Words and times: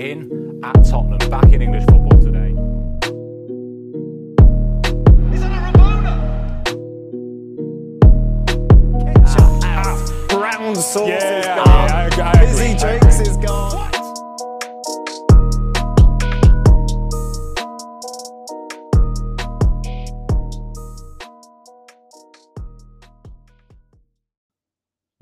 In 0.00 0.39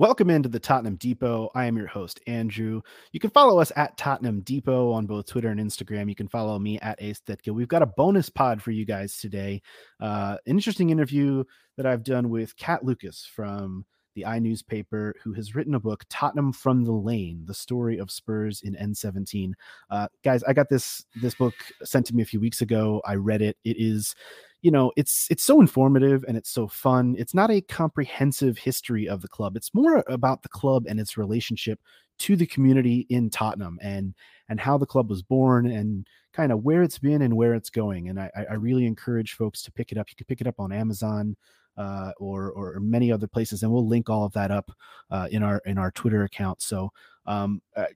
Welcome 0.00 0.30
into 0.30 0.48
the 0.48 0.60
Tottenham 0.60 0.94
Depot. 0.94 1.50
I 1.56 1.64
am 1.64 1.76
your 1.76 1.88
host, 1.88 2.20
Andrew. 2.28 2.82
You 3.10 3.18
can 3.18 3.30
follow 3.30 3.58
us 3.58 3.72
at 3.74 3.96
Tottenham 3.96 4.42
Depot 4.42 4.92
on 4.92 5.06
both 5.06 5.26
Twitter 5.26 5.48
and 5.48 5.58
Instagram. 5.58 6.08
You 6.08 6.14
can 6.14 6.28
follow 6.28 6.56
me 6.56 6.78
at 6.78 7.02
Ace 7.02 7.20
Thitke. 7.26 7.52
We've 7.52 7.66
got 7.66 7.82
a 7.82 7.86
bonus 7.86 8.30
pod 8.30 8.62
for 8.62 8.70
you 8.70 8.84
guys 8.84 9.18
today. 9.18 9.60
Uh, 9.98 10.36
an 10.46 10.52
interesting 10.52 10.90
interview 10.90 11.42
that 11.76 11.84
I've 11.84 12.04
done 12.04 12.30
with 12.30 12.56
Kat 12.56 12.84
Lucas 12.84 13.26
from 13.26 13.86
the 14.14 14.24
i 14.24 14.38
newspaper, 14.38 15.16
who 15.22 15.32
has 15.32 15.56
written 15.56 15.74
a 15.74 15.80
book, 15.80 16.04
Tottenham 16.08 16.52
from 16.52 16.84
the 16.84 16.92
Lane: 16.92 17.42
The 17.44 17.54
Story 17.54 17.98
of 17.98 18.08
Spurs 18.08 18.62
in 18.62 18.76
N17. 18.76 19.52
Uh, 19.90 20.06
guys, 20.22 20.44
I 20.44 20.52
got 20.52 20.68
this 20.68 21.04
this 21.20 21.34
book 21.34 21.54
sent 21.82 22.06
to 22.06 22.14
me 22.14 22.22
a 22.22 22.26
few 22.26 22.38
weeks 22.38 22.62
ago. 22.62 23.02
I 23.04 23.16
read 23.16 23.42
it. 23.42 23.56
It 23.64 23.76
is 23.80 24.14
you 24.62 24.70
know 24.70 24.92
it's 24.96 25.26
it's 25.30 25.44
so 25.44 25.60
informative 25.60 26.24
and 26.26 26.36
it's 26.36 26.50
so 26.50 26.66
fun. 26.66 27.14
It's 27.18 27.34
not 27.34 27.50
a 27.50 27.60
comprehensive 27.60 28.58
history 28.58 29.08
of 29.08 29.22
the 29.22 29.28
club. 29.28 29.56
It's 29.56 29.74
more 29.74 30.04
about 30.08 30.42
the 30.42 30.48
club 30.48 30.86
and 30.88 30.98
its 30.98 31.16
relationship 31.16 31.80
to 32.20 32.34
the 32.34 32.46
community 32.46 33.06
in 33.10 33.30
tottenham 33.30 33.78
and 33.80 34.14
and 34.48 34.58
how 34.58 34.76
the 34.78 34.86
club 34.86 35.08
was 35.10 35.22
born 35.22 35.66
and 35.66 36.06
kind 36.32 36.50
of 36.50 36.64
where 36.64 36.82
it's 36.82 36.98
been 36.98 37.22
and 37.22 37.36
where 37.36 37.54
it's 37.54 37.70
going. 37.70 38.08
And 38.08 38.18
i 38.20 38.30
i 38.50 38.54
really 38.54 38.86
encourage 38.86 39.34
folks 39.34 39.62
to 39.62 39.72
pick 39.72 39.92
it 39.92 39.98
up. 39.98 40.10
You 40.10 40.16
can 40.16 40.26
pick 40.26 40.40
it 40.40 40.46
up 40.46 40.58
on 40.58 40.72
amazon 40.72 41.36
uh, 41.78 42.10
or 42.18 42.50
or 42.50 42.80
many 42.80 43.12
other 43.12 43.28
places, 43.28 43.62
and 43.62 43.72
we'll 43.72 43.86
link 43.86 44.10
all 44.10 44.24
of 44.24 44.32
that 44.32 44.50
up 44.50 44.70
uh, 45.10 45.28
in 45.30 45.42
our 45.42 45.62
in 45.64 45.78
our 45.78 45.92
Twitter 45.92 46.24
account. 46.24 46.60
So 46.60 46.90
um, 47.26 47.62
uh, 47.76 47.86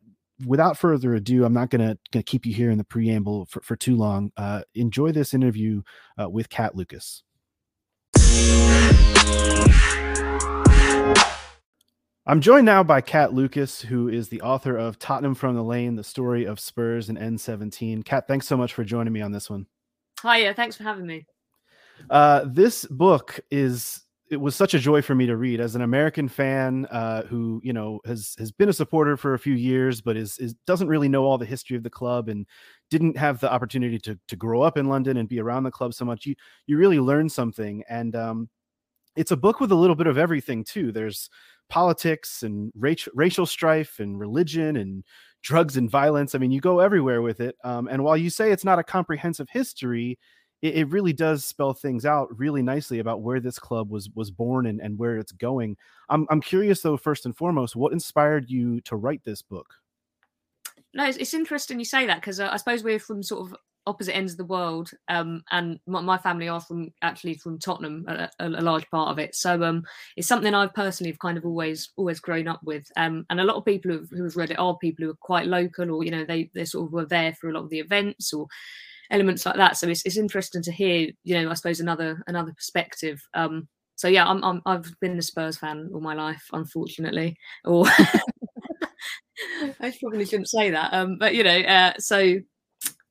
without 0.46 0.78
further 0.78 1.14
ado, 1.14 1.44
I'm 1.44 1.52
not 1.52 1.70
gonna 1.70 1.98
gonna 2.10 2.22
keep 2.22 2.46
you 2.46 2.54
here 2.54 2.70
in 2.70 2.78
the 2.78 2.84
preamble 2.84 3.46
for, 3.46 3.60
for 3.60 3.76
too 3.76 3.96
long. 3.96 4.32
Uh, 4.36 4.62
enjoy 4.74 5.12
this 5.12 5.34
interview 5.34 5.82
uh, 6.20 6.28
with 6.28 6.48
Kat 6.48 6.74
Lucas. 6.74 7.22
I'm 12.24 12.40
joined 12.40 12.66
now 12.66 12.84
by 12.84 13.00
Kat 13.00 13.34
Lucas, 13.34 13.80
who 13.80 14.08
is 14.08 14.28
the 14.28 14.42
author 14.42 14.76
of 14.76 14.98
Tottenham 14.98 15.34
from 15.34 15.56
the 15.56 15.64
Lane: 15.64 15.96
The 15.96 16.04
Story 16.04 16.44
of 16.44 16.60
Spurs 16.60 17.08
and 17.08 17.18
N17. 17.18 18.04
Kat, 18.04 18.28
thanks 18.28 18.46
so 18.46 18.56
much 18.56 18.74
for 18.74 18.84
joining 18.84 19.12
me 19.12 19.20
on 19.20 19.32
this 19.32 19.50
one. 19.50 19.66
Hiya, 20.22 20.54
thanks 20.54 20.76
for 20.76 20.84
having 20.84 21.06
me. 21.06 21.26
Uh, 22.08 22.44
this 22.46 22.84
book 22.86 23.40
is 23.50 24.01
it 24.32 24.40
was 24.40 24.56
such 24.56 24.72
a 24.72 24.78
joy 24.78 25.02
for 25.02 25.14
me 25.14 25.26
to 25.26 25.36
read 25.36 25.60
as 25.60 25.74
an 25.74 25.82
American 25.82 26.26
fan 26.26 26.86
uh, 26.86 27.22
who 27.24 27.60
you 27.62 27.72
know 27.72 28.00
has 28.06 28.34
has 28.38 28.50
been 28.50 28.70
a 28.70 28.72
supporter 28.72 29.16
for 29.16 29.34
a 29.34 29.38
few 29.38 29.54
years, 29.54 30.00
but 30.00 30.16
is, 30.16 30.38
is 30.38 30.54
doesn't 30.66 30.88
really 30.88 31.08
know 31.08 31.24
all 31.24 31.36
the 31.36 31.44
history 31.44 31.76
of 31.76 31.82
the 31.82 31.90
club 31.90 32.28
and 32.28 32.46
didn't 32.90 33.16
have 33.16 33.40
the 33.40 33.52
opportunity 33.52 33.98
to 33.98 34.18
to 34.28 34.36
grow 34.36 34.62
up 34.62 34.78
in 34.78 34.88
London 34.88 35.18
and 35.18 35.28
be 35.28 35.38
around 35.38 35.64
the 35.64 35.70
club 35.70 35.92
so 35.92 36.04
much. 36.04 36.24
You 36.24 36.34
you 36.66 36.78
really 36.78 36.98
learn 36.98 37.28
something, 37.28 37.84
and 37.88 38.16
um, 38.16 38.48
it's 39.14 39.32
a 39.32 39.36
book 39.36 39.60
with 39.60 39.70
a 39.70 39.76
little 39.76 39.96
bit 39.96 40.06
of 40.06 40.16
everything 40.16 40.64
too. 40.64 40.92
There's 40.92 41.28
politics 41.68 42.42
and 42.42 42.72
racial 42.74 43.12
racial 43.14 43.44
strife 43.44 44.00
and 44.00 44.18
religion 44.18 44.76
and 44.76 45.04
drugs 45.42 45.76
and 45.76 45.90
violence. 45.90 46.34
I 46.34 46.38
mean, 46.38 46.52
you 46.52 46.60
go 46.60 46.80
everywhere 46.80 47.20
with 47.20 47.40
it. 47.40 47.56
Um, 47.64 47.86
and 47.88 48.02
while 48.02 48.16
you 48.16 48.30
say 48.30 48.50
it's 48.50 48.64
not 48.64 48.78
a 48.78 48.84
comprehensive 48.84 49.48
history, 49.50 50.18
it, 50.62 50.76
it 50.76 50.84
really 50.88 51.12
does 51.12 51.44
spell 51.44 51.74
things 51.74 52.06
out 52.06 52.28
really 52.38 52.62
nicely 52.62 53.00
about 53.00 53.20
where 53.20 53.40
this 53.40 53.58
club 53.58 53.90
was 53.90 54.08
was 54.14 54.30
born 54.30 54.66
and, 54.66 54.80
and 54.80 54.98
where 54.98 55.18
it's 55.18 55.32
going. 55.32 55.76
I'm 56.08 56.26
I'm 56.30 56.40
curious 56.40 56.80
though, 56.80 56.96
first 56.96 57.26
and 57.26 57.36
foremost, 57.36 57.76
what 57.76 57.92
inspired 57.92 58.48
you 58.48 58.80
to 58.82 58.96
write 58.96 59.24
this 59.24 59.42
book? 59.42 59.74
No, 60.94 61.06
it's, 61.06 61.18
it's 61.18 61.34
interesting 61.34 61.78
you 61.78 61.84
say 61.84 62.06
that 62.06 62.20
because 62.20 62.38
uh, 62.38 62.48
I 62.50 62.56
suppose 62.56 62.84
we're 62.84 62.98
from 62.98 63.22
sort 63.22 63.46
of 63.50 63.56
opposite 63.84 64.14
ends 64.14 64.32
of 64.32 64.38
the 64.38 64.44
world, 64.44 64.90
um, 65.08 65.42
and 65.50 65.80
my, 65.86 66.00
my 66.00 66.18
family 66.18 66.48
are 66.48 66.60
from 66.60 66.92
actually 67.02 67.34
from 67.34 67.58
Tottenham, 67.58 68.04
a, 68.06 68.30
a, 68.38 68.46
a 68.46 68.62
large 68.62 68.88
part 68.90 69.10
of 69.10 69.18
it. 69.18 69.34
So 69.34 69.62
um, 69.64 69.84
it's 70.16 70.28
something 70.28 70.54
I've 70.54 70.74
personally 70.74 71.10
have 71.10 71.18
kind 71.18 71.36
of 71.38 71.44
always 71.44 71.90
always 71.96 72.20
grown 72.20 72.46
up 72.46 72.60
with. 72.62 72.86
Um, 72.96 73.26
and 73.30 73.40
a 73.40 73.44
lot 73.44 73.56
of 73.56 73.64
people 73.64 73.90
who've, 73.90 74.10
who 74.10 74.24
have 74.24 74.36
read 74.36 74.50
it 74.50 74.58
are 74.58 74.76
people 74.78 75.04
who 75.04 75.10
are 75.10 75.18
quite 75.20 75.46
local, 75.46 75.90
or 75.90 76.04
you 76.04 76.10
know, 76.10 76.24
they 76.24 76.50
they 76.54 76.64
sort 76.64 76.86
of 76.86 76.92
were 76.92 77.06
there 77.06 77.32
for 77.34 77.48
a 77.48 77.52
lot 77.52 77.64
of 77.64 77.70
the 77.70 77.80
events 77.80 78.32
or 78.32 78.46
elements 79.12 79.46
like 79.46 79.56
that. 79.56 79.76
So 79.76 79.88
it's 79.88 80.04
it's 80.04 80.16
interesting 80.16 80.62
to 80.62 80.72
hear, 80.72 81.10
you 81.22 81.40
know, 81.40 81.50
I 81.50 81.54
suppose 81.54 81.78
another 81.78 82.22
another 82.26 82.52
perspective. 82.52 83.22
Um, 83.34 83.68
so 83.94 84.08
yeah, 84.08 84.26
I'm, 84.26 84.42
I'm 84.42 84.62
I've 84.66 84.92
been 85.00 85.18
a 85.18 85.22
Spurs 85.22 85.58
fan 85.58 85.90
all 85.94 86.00
my 86.00 86.14
life, 86.14 86.42
unfortunately. 86.52 87.36
Or 87.64 87.86
I 89.80 89.92
probably 90.00 90.24
shouldn't 90.24 90.48
say 90.48 90.70
that, 90.70 90.92
um, 90.92 91.18
but 91.18 91.34
you 91.34 91.44
know, 91.44 91.58
uh, 91.60 91.92
so 91.98 92.18
it, 92.18 92.42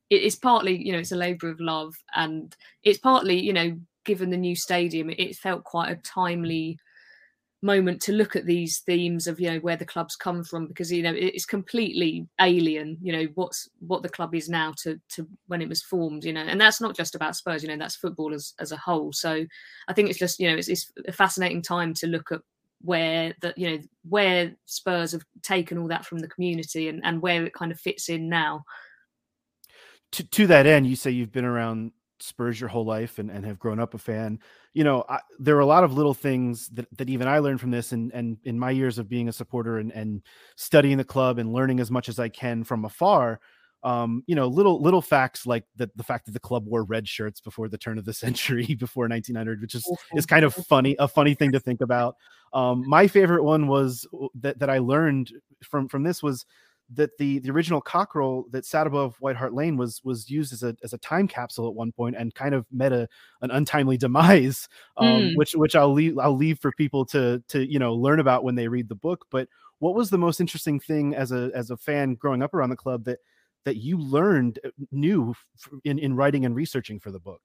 it's 0.09 0.35
partly 0.35 0.75
you 0.75 0.91
know 0.91 1.00
it's 1.00 1.13
a 1.13 1.17
labour 1.17 1.50
of 1.50 1.61
love, 1.61 1.94
and 2.16 2.53
it's 2.84 3.00
partly 3.00 3.40
you 3.40 3.53
know 3.53 3.79
given 4.03 4.31
the 4.31 4.38
new 4.38 4.56
stadium, 4.56 5.09
it, 5.09 5.19
it 5.19 5.35
felt 5.35 5.63
quite 5.63 5.91
a 5.91 5.95
timely 5.97 6.78
moment 7.61 8.01
to 8.01 8.11
look 8.11 8.35
at 8.35 8.45
these 8.45 8.79
themes 8.79 9.27
of 9.27 9.39
you 9.39 9.49
know 9.49 9.59
where 9.59 9.75
the 9.75 9.85
clubs 9.85 10.16
come 10.16 10.44
from 10.44 10.66
because 10.67 10.91
you 10.91 11.03
know 11.03 11.13
it's 11.16 11.45
completely 11.45 12.27
alien 12.39 12.97
you 13.01 13.13
know 13.13 13.27
what's 13.35 13.69
what 13.79 14.01
the 14.01 14.09
club 14.09 14.33
is 14.33 14.49
now 14.49 14.73
to 14.77 14.99
to 15.09 15.27
when 15.47 15.61
it 15.61 15.69
was 15.69 15.83
formed 15.83 16.23
you 16.23 16.33
know 16.33 16.41
and 16.41 16.59
that's 16.59 16.81
not 16.81 16.95
just 16.95 17.13
about 17.13 17.35
spurs 17.35 17.61
you 17.61 17.69
know 17.69 17.77
that's 17.77 17.95
football 17.95 18.33
as, 18.33 18.53
as 18.59 18.72
a 18.72 18.77
whole 18.77 19.13
so 19.13 19.45
i 19.88 19.94
think 19.94 20.09
it's 20.09 20.19
just 20.19 20.39
you 20.39 20.49
know 20.49 20.55
it's, 20.55 20.69
it's 20.69 20.91
a 21.07 21.11
fascinating 21.11 21.61
time 21.61 21.94
to 21.94 22.07
look 22.07 22.31
at 22.31 22.41
where 22.81 23.33
the 23.41 23.53
you 23.55 23.69
know 23.69 23.79
where 24.09 24.51
spurs 24.66 25.11
have 25.11 25.23
taken 25.43 25.78
all 25.78 25.88
that 25.88 26.05
from 26.05 26.17
the 26.17 26.28
community 26.28 26.88
and 26.89 26.99
and 27.03 27.22
where 27.22 27.45
it 27.45 27.53
kind 27.53 27.72
of 27.72 27.79
fits 27.79 28.09
in 28.09 28.28
now 28.28 28.63
To 30.13 30.23
to 30.23 30.47
that 30.47 30.66
end, 30.66 30.88
you 30.88 30.95
say 30.95 31.11
you've 31.11 31.31
been 31.31 31.45
around 31.45 31.91
Spurs 32.19 32.59
your 32.59 32.69
whole 32.69 32.85
life 32.85 33.19
and, 33.19 33.29
and 33.29 33.45
have 33.45 33.59
grown 33.59 33.79
up 33.79 33.93
a 33.93 33.97
fan. 33.97 34.39
You 34.73 34.83
know, 34.83 35.03
I, 35.09 35.19
there 35.39 35.57
are 35.57 35.61
a 35.61 35.65
lot 35.65 35.83
of 35.83 35.93
little 35.93 36.13
things 36.13 36.69
that, 36.69 36.87
that 36.97 37.09
even 37.09 37.27
I 37.27 37.39
learned 37.39 37.59
from 37.59 37.71
this 37.71 37.91
and 37.91 38.11
and 38.13 38.37
in 38.45 38.57
my 38.57 38.71
years 38.71 38.97
of 38.97 39.09
being 39.09 39.27
a 39.27 39.33
supporter 39.33 39.79
and, 39.79 39.91
and 39.91 40.21
studying 40.55 40.97
the 40.97 41.03
club 41.03 41.39
and 41.39 41.51
learning 41.51 41.79
as 41.79 41.91
much 41.91 42.07
as 42.09 42.19
I 42.19 42.29
can 42.29 42.63
from 42.63 42.85
afar. 42.85 43.39
Um, 43.83 44.23
you 44.27 44.35
know, 44.35 44.47
little 44.47 44.81
little 44.81 45.01
facts 45.01 45.47
like 45.47 45.65
the, 45.75 45.89
the 45.95 46.03
fact 46.03 46.25
that 46.25 46.33
the 46.33 46.39
club 46.39 46.67
wore 46.67 46.83
red 46.83 47.07
shirts 47.07 47.41
before 47.41 47.67
the 47.67 47.77
turn 47.77 47.97
of 47.97 48.05
the 48.05 48.13
century, 48.25 48.75
before 48.75 49.07
1900, 49.07 49.59
which 49.59 49.75
is 49.75 49.89
is 50.13 50.25
kind 50.25 50.45
of 50.45 50.53
funny, 50.53 50.95
a 50.99 51.07
funny 51.07 51.33
thing 51.33 51.51
to 51.51 51.59
think 51.59 51.81
about. 51.81 52.15
Um, 52.53 52.87
my 52.87 53.07
favorite 53.07 53.43
one 53.43 53.67
was 53.67 54.07
that 54.35 54.59
that 54.59 54.69
I 54.69 54.77
learned 54.77 55.31
from 55.63 55.87
from 55.87 56.03
this 56.03 56.21
was 56.21 56.45
that 56.94 57.18
the 57.18 57.40
the 57.40 57.50
original 57.52 57.81
cockerel 57.81 58.46
that 58.52 58.66
sat 58.66 58.88
above 58.88 59.16
White 59.20 59.35
Hart 59.35 59.53
Lane 59.53 59.78
was 59.78 60.02
was 60.03 60.29
used 60.29 60.52
as 60.53 60.64
a 60.64 60.76
as 60.84 60.93
a 60.93 60.97
time 60.97 61.28
capsule 61.28 61.67
at 61.67 61.73
one 61.73 61.91
point 61.91 62.16
and 62.17 62.34
kind 62.35 62.53
of 62.53 62.66
met 62.72 62.91
a 62.91 63.08
an 63.41 63.52
untimely 63.52 63.97
demise, 64.05 64.67
um, 64.97 65.08
Mm. 65.08 65.35
which 65.35 65.53
which 65.53 65.76
I'll 65.76 65.93
leave 65.93 66.17
I'll 66.20 66.35
leave 66.35 66.59
for 66.59 66.72
people 66.73 67.05
to 67.08 67.43
to 67.49 67.66
you 67.66 67.79
know 67.79 67.93
learn 67.93 68.20
about 68.20 68.43
when 68.43 68.55
they 68.55 68.67
read 68.67 68.90
the 68.90 68.96
book. 68.96 69.26
But 69.32 69.47
what 69.79 69.96
was 69.96 70.09
the 70.09 70.17
most 70.17 70.40
interesting 70.40 70.79
thing 70.79 71.16
as 71.16 71.32
a 71.32 71.52
as 71.55 71.70
a 71.72 71.78
fan 71.78 72.16
growing 72.16 72.41
up 72.43 72.53
around 72.53 72.70
the 72.70 72.76
club 72.76 73.05
that 73.05 73.20
that 73.66 73.78
you 73.78 73.97
learned 73.97 74.59
uh, 74.66 74.70
new 74.91 75.34
in 75.84 75.99
in 75.99 76.16
writing 76.16 76.46
and 76.46 76.55
researching 76.55 76.99
for 76.99 77.11
the 77.11 77.20
book? 77.20 77.41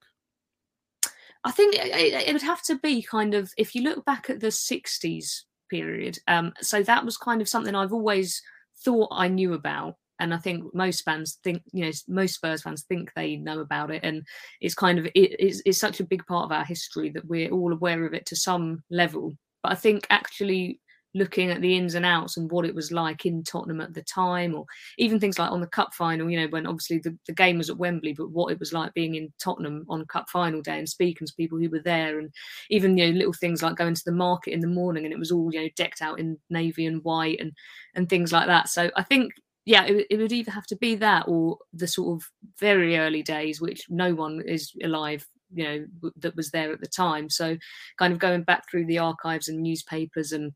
I 1.43 1.51
think 1.51 1.75
it, 1.75 1.85
it 1.87 2.27
it 2.29 2.33
would 2.33 2.41
have 2.41 2.63
to 2.63 2.77
be 2.79 3.01
kind 3.01 3.33
of 3.33 3.51
if 3.57 3.75
you 3.75 3.81
look 3.83 4.03
back 4.05 4.29
at 4.29 4.39
the 4.39 4.47
60s 4.47 5.43
period. 5.69 6.17
Um, 6.27 6.53
so 6.61 6.81
that 6.83 7.05
was 7.05 7.17
kind 7.17 7.41
of 7.41 7.49
something 7.49 7.75
I've 7.75 7.93
always 7.93 8.41
thought 8.83 9.09
I 9.11 9.27
knew 9.27 9.53
about. 9.53 9.95
And 10.19 10.33
I 10.33 10.37
think 10.37 10.73
most 10.73 11.03
fans 11.03 11.37
think, 11.43 11.61
you 11.71 11.85
know, 11.85 11.91
most 12.07 12.35
Spurs 12.35 12.63
fans 12.63 12.83
think 12.83 13.11
they 13.15 13.35
know 13.35 13.59
about 13.59 13.91
it. 13.91 14.03
And 14.03 14.25
it's 14.59 14.73
kind 14.73 14.97
of, 14.97 15.05
it, 15.05 15.11
it's, 15.15 15.61
it's 15.63 15.77
such 15.77 15.99
a 15.99 16.05
big 16.05 16.25
part 16.25 16.45
of 16.45 16.51
our 16.51 16.65
history 16.65 17.09
that 17.11 17.27
we're 17.27 17.51
all 17.51 17.71
aware 17.71 18.03
of 18.05 18.13
it 18.13 18.25
to 18.27 18.35
some 18.35 18.83
level. 18.89 19.37
But 19.61 19.73
I 19.73 19.75
think 19.75 20.07
actually 20.09 20.79
looking 21.13 21.49
at 21.49 21.61
the 21.61 21.75
ins 21.75 21.95
and 21.95 22.05
outs 22.05 22.37
and 22.37 22.51
what 22.51 22.65
it 22.65 22.75
was 22.75 22.91
like 22.91 23.25
in 23.25 23.43
Tottenham 23.43 23.81
at 23.81 23.93
the 23.93 24.03
time, 24.03 24.53
or 24.55 24.65
even 24.97 25.19
things 25.19 25.39
like 25.39 25.51
on 25.51 25.61
the 25.61 25.67
cup 25.67 25.93
final, 25.93 26.29
you 26.29 26.39
know, 26.39 26.47
when 26.47 26.67
obviously 26.67 26.99
the, 26.99 27.17
the 27.27 27.33
game 27.33 27.57
was 27.57 27.69
at 27.69 27.77
Wembley, 27.77 28.13
but 28.13 28.31
what 28.31 28.51
it 28.51 28.59
was 28.59 28.73
like 28.73 28.93
being 28.93 29.15
in 29.15 29.31
Tottenham 29.41 29.85
on 29.89 30.05
cup 30.05 30.29
final 30.29 30.61
day 30.61 30.77
and 30.77 30.87
speaking 30.89 31.27
to 31.27 31.33
people 31.35 31.57
who 31.57 31.69
were 31.69 31.81
there, 31.81 32.19
and 32.19 32.31
even 32.69 32.97
you 32.97 33.07
know 33.07 33.17
little 33.17 33.33
things 33.33 33.63
like 33.63 33.75
going 33.75 33.95
to 33.95 34.05
the 34.05 34.11
market 34.11 34.53
in 34.53 34.59
the 34.59 34.67
morning 34.67 35.05
and 35.05 35.13
it 35.13 35.19
was 35.19 35.31
all 35.31 35.53
you 35.53 35.61
know 35.61 35.69
decked 35.75 36.01
out 36.01 36.19
in 36.19 36.37
navy 36.49 36.85
and 36.85 37.03
white 37.03 37.39
and 37.39 37.51
and 37.95 38.09
things 38.09 38.31
like 38.31 38.47
that. 38.47 38.69
So 38.69 38.91
I 38.95 39.03
think 39.03 39.33
yeah, 39.65 39.83
it, 39.83 40.07
it 40.09 40.17
would 40.17 40.31
either 40.31 40.51
have 40.51 40.67
to 40.67 40.77
be 40.77 40.95
that 40.95 41.25
or 41.27 41.57
the 41.73 41.87
sort 41.87 42.21
of 42.21 42.29
very 42.57 42.97
early 42.97 43.21
days, 43.21 43.59
which 43.59 43.85
no 43.89 44.13
one 44.13 44.41
is 44.45 44.71
alive 44.83 45.25
you 45.53 45.63
know 45.63 46.11
that 46.17 46.35
was 46.35 46.51
there 46.51 46.73
at 46.73 46.81
the 46.81 46.87
time 46.87 47.29
so 47.29 47.55
kind 47.97 48.11
of 48.11 48.19
going 48.19 48.43
back 48.43 48.69
through 48.69 48.85
the 48.85 48.97
archives 48.97 49.47
and 49.47 49.61
newspapers 49.61 50.33
and 50.33 50.51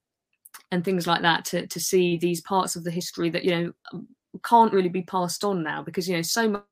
and 0.71 0.83
things 0.83 1.07
like 1.07 1.21
that 1.21 1.45
to 1.45 1.67
to 1.67 1.79
see 1.79 2.17
these 2.17 2.41
parts 2.41 2.75
of 2.75 2.83
the 2.83 2.91
history 2.91 3.29
that 3.29 3.43
you 3.43 3.51
know 3.51 3.71
can't 4.43 4.73
really 4.73 4.89
be 4.89 5.03
passed 5.03 5.43
on 5.43 5.63
now 5.63 5.83
because 5.83 6.07
you 6.07 6.15
know 6.15 6.21
so 6.21 6.49
much 6.49 6.63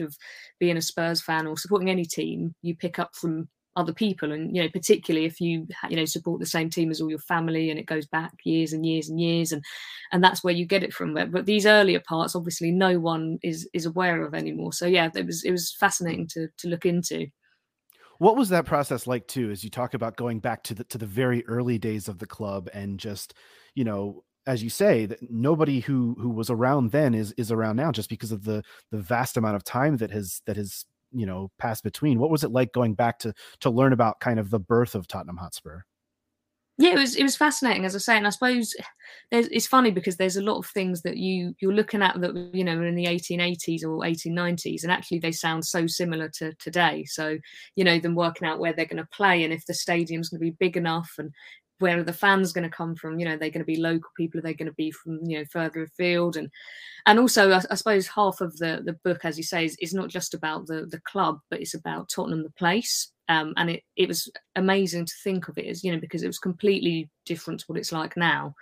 of 0.00 0.16
being 0.58 0.76
a 0.76 0.82
Spurs 0.82 1.20
fan 1.20 1.46
or 1.46 1.56
supporting 1.56 1.90
any 1.90 2.04
team 2.04 2.54
you 2.62 2.76
pick 2.76 2.98
up 2.98 3.14
from 3.14 3.48
other 3.76 3.92
people. 3.92 4.32
And 4.32 4.54
you 4.54 4.62
know 4.62 4.68
particularly 4.68 5.26
if 5.26 5.40
you 5.40 5.66
you 5.88 5.96
know 5.96 6.04
support 6.04 6.40
the 6.40 6.46
same 6.46 6.68
team 6.68 6.90
as 6.90 7.00
all 7.00 7.10
your 7.10 7.20
family 7.20 7.70
and 7.70 7.78
it 7.78 7.86
goes 7.86 8.06
back 8.06 8.32
years 8.44 8.72
and 8.72 8.84
years 8.84 9.08
and 9.08 9.20
years 9.20 9.52
and 9.52 9.62
and 10.12 10.22
that's 10.22 10.42
where 10.42 10.54
you 10.54 10.66
get 10.66 10.82
it 10.82 10.92
from. 10.92 11.14
But 11.14 11.46
these 11.46 11.66
earlier 11.66 12.00
parts 12.00 12.34
obviously 12.34 12.70
no 12.72 12.98
one 12.98 13.38
is 13.42 13.68
is 13.72 13.86
aware 13.86 14.22
of 14.24 14.34
anymore. 14.34 14.72
So 14.72 14.86
yeah 14.86 15.10
it 15.14 15.24
was 15.24 15.44
it 15.44 15.52
was 15.52 15.74
fascinating 15.78 16.26
to 16.28 16.48
to 16.58 16.68
look 16.68 16.84
into 16.84 17.28
what 18.18 18.36
was 18.36 18.48
that 18.50 18.66
process 18.66 19.06
like 19.06 19.26
too? 19.26 19.50
As 19.50 19.64
you 19.64 19.70
talk 19.70 19.94
about 19.94 20.16
going 20.16 20.40
back 20.40 20.62
to 20.64 20.74
the 20.74 20.84
to 20.84 20.98
the 20.98 21.06
very 21.06 21.46
early 21.46 21.78
days 21.78 22.08
of 22.08 22.18
the 22.18 22.26
club 22.26 22.68
and 22.72 22.98
just, 22.98 23.34
you 23.74 23.84
know, 23.84 24.24
as 24.46 24.62
you 24.62 24.70
say, 24.70 25.06
that 25.06 25.18
nobody 25.30 25.80
who 25.80 26.16
who 26.20 26.30
was 26.30 26.50
around 26.50 26.90
then 26.90 27.14
is 27.14 27.32
is 27.32 27.52
around 27.52 27.76
now, 27.76 27.92
just 27.92 28.08
because 28.08 28.32
of 28.32 28.44
the 28.44 28.62
the 28.90 28.98
vast 28.98 29.36
amount 29.36 29.56
of 29.56 29.64
time 29.64 29.96
that 29.98 30.10
has 30.10 30.42
that 30.46 30.56
has 30.56 30.84
you 31.12 31.26
know 31.26 31.50
passed 31.58 31.84
between. 31.84 32.18
What 32.18 32.30
was 32.30 32.44
it 32.44 32.50
like 32.50 32.72
going 32.72 32.94
back 32.94 33.18
to 33.20 33.32
to 33.60 33.70
learn 33.70 33.92
about 33.92 34.20
kind 34.20 34.40
of 34.40 34.50
the 34.50 34.60
birth 34.60 34.94
of 34.94 35.06
Tottenham 35.06 35.36
Hotspur? 35.36 35.82
Yeah, 36.80 36.92
it 36.92 36.98
was 36.98 37.16
it 37.16 37.24
was 37.24 37.36
fascinating, 37.36 37.84
as 37.84 37.96
I 37.96 37.98
say, 37.98 38.16
and 38.16 38.26
I 38.26 38.30
suppose 38.30 38.72
it's 39.32 39.66
funny 39.66 39.90
because 39.90 40.16
there's 40.16 40.36
a 40.36 40.42
lot 40.42 40.58
of 40.58 40.66
things 40.66 41.02
that 41.02 41.16
you 41.16 41.54
you're 41.60 41.72
looking 41.72 42.02
at 42.02 42.20
that 42.20 42.50
you 42.54 42.62
know 42.62 42.80
in 42.80 42.94
the 42.94 43.06
1880s 43.06 43.82
or 43.82 43.98
1890s, 44.04 44.84
and 44.84 44.92
actually 44.92 45.18
they 45.18 45.32
sound 45.32 45.64
so 45.64 45.88
similar 45.88 46.28
to 46.38 46.54
today. 46.54 47.04
So 47.04 47.36
you 47.74 47.82
know 47.82 47.98
them 47.98 48.14
working 48.14 48.46
out 48.46 48.60
where 48.60 48.72
they're 48.72 48.86
going 48.86 49.02
to 49.02 49.08
play 49.12 49.42
and 49.42 49.52
if 49.52 49.66
the 49.66 49.74
stadium's 49.74 50.28
going 50.28 50.38
to 50.38 50.44
be 50.44 50.56
big 50.60 50.76
enough, 50.76 51.12
and 51.18 51.32
where 51.80 51.98
are 51.98 52.04
the 52.04 52.12
fans 52.12 52.52
going 52.52 52.68
to 52.68 52.76
come 52.76 52.94
from? 52.94 53.18
You 53.18 53.24
know, 53.24 53.36
they're 53.36 53.50
going 53.50 53.60
to 53.60 53.64
be 53.64 53.76
local 53.76 54.10
people, 54.16 54.38
are 54.38 54.42
they 54.42 54.54
going 54.54 54.66
to 54.66 54.74
be 54.74 54.92
from 54.92 55.18
you 55.24 55.38
know 55.38 55.44
further 55.50 55.82
afield, 55.82 56.36
and 56.36 56.48
and 57.06 57.18
also 57.18 57.50
I, 57.50 57.62
I, 57.72 57.74
suppose 57.74 58.06
half 58.06 58.40
of 58.40 58.56
the 58.58 58.82
the 58.84 58.92
book, 59.04 59.24
as 59.24 59.36
you 59.36 59.44
say, 59.44 59.64
is, 59.64 59.76
is 59.80 59.94
not 59.94 60.10
just 60.10 60.32
about 60.32 60.68
the 60.68 60.86
the 60.88 61.00
club, 61.00 61.40
but 61.50 61.60
it's 61.60 61.74
about 61.74 62.08
Tottenham 62.08 62.44
the 62.44 62.50
place, 62.50 63.10
um, 63.28 63.54
and 63.56 63.70
it 63.70 63.82
it 63.96 64.08
was 64.08 64.30
amazing 64.56 65.06
to 65.06 65.14
think 65.22 65.48
of 65.48 65.58
it 65.58 65.66
as 65.66 65.84
you 65.84 65.92
know 65.92 66.00
because 66.00 66.22
it 66.22 66.28
was 66.28 66.38
completely 66.38 67.10
different 67.26 67.60
to 67.60 67.66
what 67.66 67.78
it's 67.78 67.92
like 67.92 68.16
now. 68.16 68.54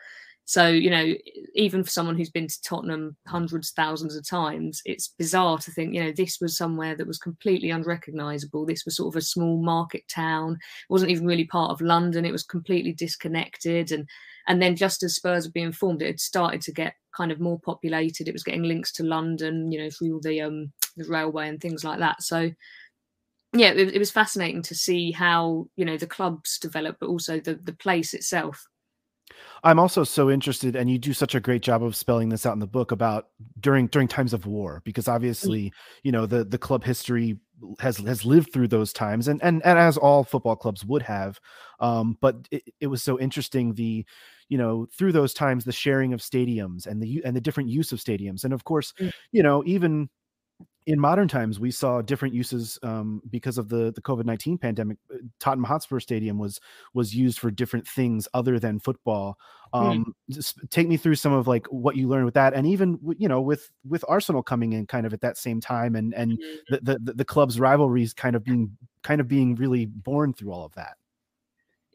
So, 0.49 0.69
you 0.69 0.91
know, 0.91 1.13
even 1.57 1.83
for 1.83 1.91
someone 1.91 2.17
who's 2.17 2.31
been 2.31 2.47
to 2.47 2.63
Tottenham 2.63 3.17
hundreds, 3.27 3.73
thousands 3.73 4.15
of 4.15 4.27
times, 4.27 4.81
it's 4.85 5.09
bizarre 5.09 5.59
to 5.59 5.73
think, 5.73 5.93
you 5.93 6.05
know, 6.05 6.13
this 6.13 6.39
was 6.41 6.57
somewhere 6.57 6.95
that 6.95 7.07
was 7.07 7.19
completely 7.19 7.71
unrecognizable. 7.71 8.65
This 8.65 8.85
was 8.85 8.97
sort 8.97 9.13
of 9.13 9.19
a 9.19 9.25
small 9.25 9.61
market 9.61 10.05
town. 10.09 10.53
It 10.53 10.93
wasn't 10.93 11.11
even 11.11 11.27
really 11.27 11.47
part 11.47 11.73
of 11.73 11.81
London. 11.81 12.25
It 12.25 12.31
was 12.31 12.45
completely 12.45 12.93
disconnected. 12.93 13.91
And 13.91 14.09
and 14.47 14.63
then 14.63 14.77
just 14.77 15.03
as 15.03 15.17
Spurs 15.17 15.47
were 15.47 15.53
being 15.53 15.73
formed, 15.73 16.01
it 16.01 16.07
had 16.07 16.21
started 16.21 16.61
to 16.63 16.73
get 16.73 16.95
kind 17.13 17.33
of 17.33 17.41
more 17.41 17.59
populated. 17.59 18.29
It 18.29 18.33
was 18.33 18.45
getting 18.45 18.63
links 18.63 18.93
to 18.93 19.03
London, 19.03 19.73
you 19.73 19.81
know, 19.81 19.91
through 19.91 20.21
the 20.23 20.43
um 20.43 20.73
the 20.97 21.09
railway 21.09 21.49
and 21.49 21.61
things 21.61 21.83
like 21.83 21.99
that. 21.99 22.23
So 22.23 22.53
yeah, 23.61 23.71
it, 23.71 23.95
it 23.95 23.99
was 23.99 24.11
fascinating 24.11 24.63
to 24.63 24.75
see 24.75 25.13
how, 25.13 25.69
you 25.77 25.85
know, 25.85 25.97
the 25.97 26.07
clubs 26.07 26.59
develop, 26.59 26.97
but 27.01 27.09
also 27.09 27.41
the 27.41 27.55
the 27.55 27.73
place 27.73 28.15
itself. 28.15 28.67
I'm 29.65 29.79
also 29.79 30.05
so 30.05 30.31
interested, 30.31 30.77
and 30.77 30.91
you 30.91 30.99
do 30.99 31.13
such 31.13 31.35
a 31.35 31.41
great 31.41 31.63
job 31.63 31.83
of 31.83 31.97
spelling 31.97 32.29
this 32.29 32.47
out 32.47 32.53
in 32.53 32.61
the 32.61 32.67
book 32.67 32.93
about 32.93 33.29
during 33.59 33.89
during 33.89 34.09
times 34.09 34.33
of 34.33 34.47
war, 34.47 34.83
because 34.85 35.09
obviously, 35.09 35.73
you 36.03 36.13
know, 36.13 36.27
the 36.27 36.45
the 36.45 36.59
club 36.59 36.85
history 36.85 37.39
has 37.81 37.99
has 37.99 38.25
lived 38.25 38.53
through 38.53 38.69
those 38.69 38.93
times, 38.93 39.29
and 39.29 39.43
and 39.43 39.65
and 39.65 39.79
as 39.79 39.97
all 39.97 40.25
football 40.25 40.57
clubs 40.57 40.85
would 40.85 41.03
have. 41.03 41.41
Um, 41.81 42.17
but 42.21 42.37
it, 42.51 42.63
it 42.81 42.87
was 42.87 43.03
so 43.03 43.19
interesting 43.19 43.75
the 43.75 44.05
you 44.49 44.59
know 44.59 44.87
through 44.97 45.13
those 45.13 45.35
times 45.35 45.65
the 45.65 45.73
sharing 45.73 46.13
of 46.13 46.21
stadiums 46.21 46.87
and 46.87 47.03
the 47.03 47.23
and 47.25 47.35
the 47.35 47.41
different 47.41 47.69
use 47.69 47.93
of 47.93 47.99
stadiums 47.99 48.45
and 48.45 48.55
of 48.55 48.65
course 48.65 48.93
mm. 49.01 49.13
you 49.33 49.43
know 49.43 49.63
even 49.67 50.09
in 50.87 51.01
modern 51.01 51.27
times, 51.27 51.59
we 51.59 51.73
saw 51.73 52.01
different 52.01 52.33
uses 52.33 52.79
um, 52.85 53.21
because 53.29 53.59
of 53.59 53.69
the 53.69 53.93
the 53.93 54.01
COVID 54.01 54.25
nineteen 54.25 54.57
pandemic. 54.57 54.99
Uh, 55.13 55.19
Tottenham 55.41 55.65
Hotspur 55.65 55.99
Stadium 55.99 56.39
was 56.39 56.61
was 56.95 57.15
used 57.15 57.41
for 57.41 57.51
different 57.51 57.87
things 57.89 58.29
other 58.35 58.59
than 58.59 58.79
football. 58.79 59.37
Hmm. 59.75 59.79
Um, 59.79 60.15
mm. 60.31 60.69
Take 60.71 60.87
me 60.89 60.97
through 60.97 61.17
some 61.17 61.33
of 61.33 61.49
like 61.49 61.67
what 61.67 61.97
you 61.97 62.09
learned 62.09 62.25
with 62.25 62.35
that, 62.35 62.55
and 62.55 62.67
even 62.67 62.99
you 63.19 63.29
know 63.29 63.41
with 63.41 63.69
with 63.87 64.05
Arsenal 64.09 64.45
coming 64.45 64.75
in 64.75 64.87
kind 64.87 65.07
of 65.07 65.13
at 65.13 65.21
that 65.23 65.37
same 65.37 65.61
time, 65.61 65.97
and 65.97 66.15
and 66.15 66.33
mm. 66.33 66.79
the, 66.83 66.99
the 67.01 67.13
the 67.15 67.25
club's 67.25 67.59
rivalries 67.59 68.15
kind 68.15 68.37
of 68.37 68.45
being 68.45 68.77
kind 69.03 69.21
of 69.21 69.27
being 69.27 69.57
really 69.57 69.87
born 69.87 70.33
through 70.33 70.53
all 70.53 70.65
of 70.65 70.75
that. 70.75 70.97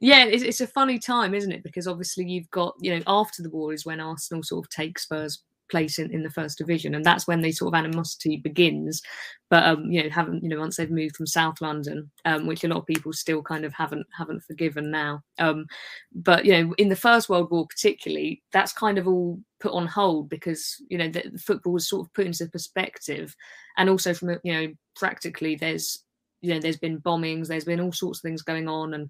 Yeah, 0.01 0.25
it's, 0.25 0.43
it's 0.43 0.61
a 0.61 0.67
funny 0.67 0.97
time, 0.97 1.33
isn't 1.35 1.51
it? 1.51 1.63
Because 1.63 1.87
obviously 1.87 2.25
you've 2.25 2.49
got 2.51 2.75
you 2.81 2.93
know 2.93 3.03
after 3.07 3.41
the 3.41 3.49
war 3.49 3.71
is 3.71 3.85
when 3.85 4.01
Arsenal 4.01 4.43
sort 4.43 4.65
of 4.65 4.69
takes 4.69 5.03
Spurs 5.03 5.43
place 5.71 5.97
in, 5.97 6.11
in 6.11 6.21
the 6.21 6.29
first 6.29 6.57
division 6.57 6.93
and 6.93 7.03
that's 7.03 7.27
when 7.27 7.41
the 7.41 7.51
sort 7.51 7.73
of 7.73 7.77
animosity 7.77 8.37
begins. 8.37 9.01
But 9.49 9.65
um 9.65 9.91
you 9.91 10.03
know 10.03 10.09
haven't 10.09 10.43
you 10.43 10.49
know 10.49 10.59
once 10.59 10.77
they've 10.77 10.89
moved 10.89 11.17
from 11.17 11.27
south 11.27 11.59
london 11.59 12.09
um 12.23 12.47
which 12.47 12.63
a 12.63 12.69
lot 12.69 12.77
of 12.77 12.85
people 12.85 13.11
still 13.11 13.41
kind 13.41 13.65
of 13.65 13.73
haven't 13.73 14.07
haven't 14.17 14.43
forgiven 14.43 14.89
now 14.89 15.21
um 15.39 15.65
but 16.13 16.45
you 16.45 16.53
know 16.53 16.73
in 16.77 16.87
the 16.87 16.95
first 16.95 17.27
world 17.27 17.51
war 17.51 17.67
particularly 17.67 18.41
that's 18.53 18.71
kind 18.71 18.97
of 18.97 19.09
all 19.09 19.37
put 19.61 19.71
on 19.71 19.87
hold 19.87 20.27
because 20.29 20.75
you 20.89 20.97
know 20.97 21.07
the, 21.07 21.23
the 21.31 21.37
football 21.37 21.73
was 21.73 21.87
sort 21.87 22.05
of 22.05 22.13
put 22.13 22.25
into 22.25 22.47
perspective. 22.47 23.35
And 23.77 23.89
also 23.89 24.13
from 24.13 24.37
you 24.43 24.53
know 24.53 24.67
practically 24.95 25.55
there's 25.55 26.03
you 26.41 26.53
know 26.53 26.59
there's 26.59 26.77
been 26.77 26.99
bombings 26.99 27.47
there's 27.47 27.65
been 27.65 27.79
all 27.79 27.93
sorts 27.93 28.19
of 28.19 28.23
things 28.23 28.41
going 28.41 28.67
on 28.67 28.93
and 28.93 29.09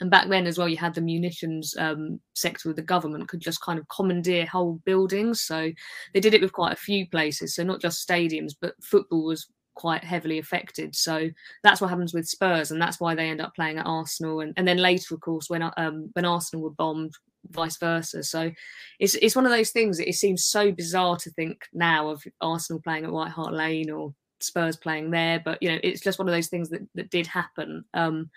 and 0.00 0.10
back 0.10 0.28
then 0.28 0.46
as 0.46 0.58
well 0.58 0.68
you 0.68 0.76
had 0.76 0.94
the 0.94 1.00
munitions 1.00 1.76
um, 1.78 2.20
sector 2.34 2.70
of 2.70 2.76
the 2.76 2.82
government 2.82 3.28
could 3.28 3.40
just 3.40 3.60
kind 3.60 3.78
of 3.78 3.88
commandeer 3.88 4.46
whole 4.46 4.80
buildings. 4.84 5.42
So 5.42 5.70
they 6.14 6.20
did 6.20 6.34
it 6.34 6.40
with 6.40 6.52
quite 6.52 6.72
a 6.72 6.76
few 6.76 7.08
places. 7.08 7.54
So 7.54 7.62
not 7.62 7.80
just 7.80 8.06
stadiums 8.06 8.52
but 8.60 8.74
football 8.82 9.24
was 9.24 9.46
quite 9.74 10.02
heavily 10.02 10.38
affected. 10.38 10.96
So 10.96 11.30
that's 11.62 11.80
what 11.80 11.90
happens 11.90 12.14
with 12.14 12.28
spurs 12.28 12.70
and 12.70 12.80
that's 12.80 12.98
why 12.98 13.14
they 13.14 13.28
end 13.28 13.40
up 13.40 13.54
playing 13.54 13.78
at 13.78 13.86
arsenal. 13.86 14.40
And, 14.40 14.54
and 14.56 14.66
then 14.66 14.78
later 14.78 15.14
of 15.14 15.20
course 15.20 15.50
when 15.50 15.62
um, 15.76 16.10
when 16.14 16.24
arsenal 16.24 16.64
were 16.64 16.70
bombed 16.70 17.12
vice 17.48 17.76
versa. 17.76 18.22
So 18.22 18.50
it's 18.98 19.14
it's 19.16 19.36
one 19.36 19.46
of 19.46 19.52
those 19.52 19.70
things 19.70 19.98
that 19.98 20.08
it 20.08 20.14
seems 20.14 20.44
so 20.44 20.72
bizarre 20.72 21.16
to 21.18 21.30
think 21.30 21.62
now 21.74 22.08
of 22.08 22.22
arsenal 22.40 22.80
playing 22.80 23.04
at 23.04 23.12
white 23.12 23.30
hart 23.30 23.52
lane 23.52 23.90
or 23.90 24.14
spurs 24.40 24.76
playing 24.76 25.10
there. 25.10 25.42
But 25.44 25.62
you 25.62 25.70
know 25.70 25.78
it's 25.82 26.00
just 26.00 26.18
one 26.18 26.28
of 26.28 26.34
those 26.34 26.48
things 26.48 26.70
that, 26.70 26.86
that 26.94 27.10
did 27.10 27.26
happen. 27.26 27.84
Um, 27.92 28.30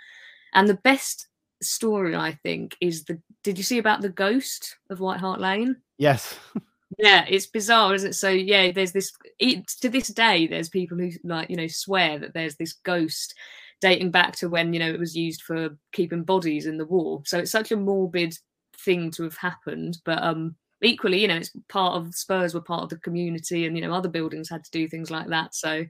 and 0.54 0.68
the 0.68 0.76
best 0.76 1.28
story, 1.64 2.16
I 2.16 2.34
think, 2.44 2.76
is 2.82 3.04
the. 3.06 3.20
Did 3.44 3.58
you 3.58 3.64
see 3.64 3.78
about 3.78 4.02
the 4.02 4.10
ghost 4.10 4.78
of 4.90 5.00
White 5.00 5.20
Hart 5.20 5.40
Lane? 5.40 5.78
Yes. 5.98 6.38
yeah, 6.98 7.26
it's 7.28 7.48
bizarre, 7.48 7.94
isn't 7.94 8.12
it? 8.12 8.14
So 8.14 8.30
yeah, 8.30 8.72
there's 8.72 8.92
this. 8.92 9.12
It, 9.40 9.68
to 9.82 9.90
this 9.90 10.08
day, 10.08 10.48
there's 10.48 10.70
people 10.70 10.98
who 10.98 11.12
like 11.24 11.50
you 11.50 11.56
know 11.56 11.68
swear 11.68 12.20
that 12.20 12.34
there's 12.34 12.56
this 12.56 12.74
ghost 12.74 13.36
dating 13.82 14.12
back 14.12 14.36
to 14.38 14.50
when 14.50 14.74
you 14.74 14.80
know 14.80 14.90
it 14.90 15.00
was 15.00 15.16
used 15.16 15.42
for 15.42 15.70
keeping 15.92 16.24
bodies 16.24 16.66
in 16.66 16.78
the 16.78 16.86
war. 16.86 17.22
So 17.26 17.40
it's 17.40 17.52
such 17.52 17.72
a 17.72 17.78
morbid 17.78 18.38
thing 18.78 19.12
to 19.12 19.24
have 19.24 19.38
happened, 19.38 19.98
but 20.06 20.22
um 20.24 20.56
equally, 20.86 21.22
you 21.22 21.28
know, 21.28 21.36
it's 21.38 21.52
part 21.70 21.96
of 21.96 22.14
Spurs 22.14 22.54
were 22.54 22.62
part 22.62 22.84
of 22.84 22.90
the 22.90 22.98
community, 22.98 23.66
and 23.66 23.78
you 23.78 23.82
know, 23.86 23.94
other 23.94 24.10
buildings 24.10 24.50
had 24.50 24.64
to 24.64 24.72
do 24.72 24.88
things 24.88 25.12
like 25.12 25.28
that. 25.28 25.56
So, 25.56 25.86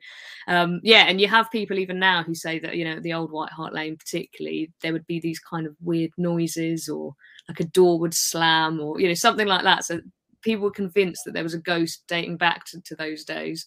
um, 0.48 0.80
yeah, 0.84 1.06
and 1.08 1.20
you 1.20 1.28
have 1.28 1.52
people 1.52 1.80
even 1.80 2.00
now 2.00 2.24
who 2.24 2.36
say 2.36 2.60
that 2.60 2.76
you 2.76 2.86
know, 2.86 3.00
the 3.00 3.14
old 3.14 3.32
White 3.32 3.52
Hart 3.52 3.74
Lane, 3.74 3.98
particularly, 3.98 4.72
there 4.82 4.94
would 4.94 5.08
be 5.08 5.20
these 5.20 5.40
kind 5.40 5.66
of 5.66 5.76
weird 5.82 6.12
noises, 6.18 6.90
or 6.90 7.16
like 7.50 7.60
a 7.60 7.66
door 7.66 8.00
would 8.00 8.14
slam, 8.14 8.80
or 8.80 9.00
you 9.00 9.08
know, 9.08 9.14
something 9.14 9.48
like 9.48 9.64
that. 9.64 9.86
So 9.86 10.00
people 10.42 10.64
were 10.66 10.72
convinced 10.72 11.24
that 11.26 11.34
there 11.34 11.44
was 11.44 11.54
a 11.54 11.60
ghost 11.60 12.04
dating 12.08 12.38
back 12.38 12.66
to, 12.66 12.82
to 12.82 12.96
those 12.96 13.24
days. 13.24 13.66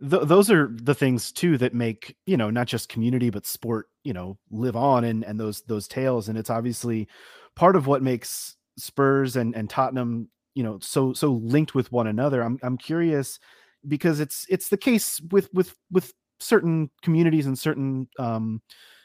Th- 0.00 0.22
those 0.22 0.50
are 0.50 0.70
the 0.72 0.94
things 0.94 1.32
too 1.32 1.56
that 1.58 1.74
make 1.74 2.16
you 2.26 2.36
know 2.36 2.50
not 2.50 2.66
just 2.66 2.90
community 2.90 3.30
but 3.30 3.46
sport 3.46 3.88
you 4.04 4.12
know 4.12 4.36
live 4.50 4.76
on 4.76 5.04
and 5.04 5.24
and 5.24 5.40
those 5.40 5.62
those 5.62 5.88
tales 5.88 6.28
and 6.28 6.36
it's 6.36 6.50
obviously 6.50 7.08
part 7.54 7.76
of 7.76 7.86
what 7.86 8.02
makes 8.02 8.55
Spurs 8.78 9.36
and 9.36 9.54
and 9.54 9.68
Tottenham, 9.68 10.28
you 10.54 10.62
know, 10.62 10.78
so 10.80 11.12
so 11.12 11.32
linked 11.32 11.74
with 11.74 11.90
one 11.92 12.06
another. 12.06 12.42
I'm 12.42 12.58
I'm 12.62 12.78
curious 12.78 13.38
because 13.86 14.20
it's 14.20 14.46
it's 14.48 14.68
the 14.68 14.76
case 14.76 15.20
with 15.30 15.48
with 15.52 15.74
with 15.90 16.12
certain 16.40 16.90
communities 17.02 17.46
and 17.46 17.58
certain 17.58 18.08
um 18.18 18.60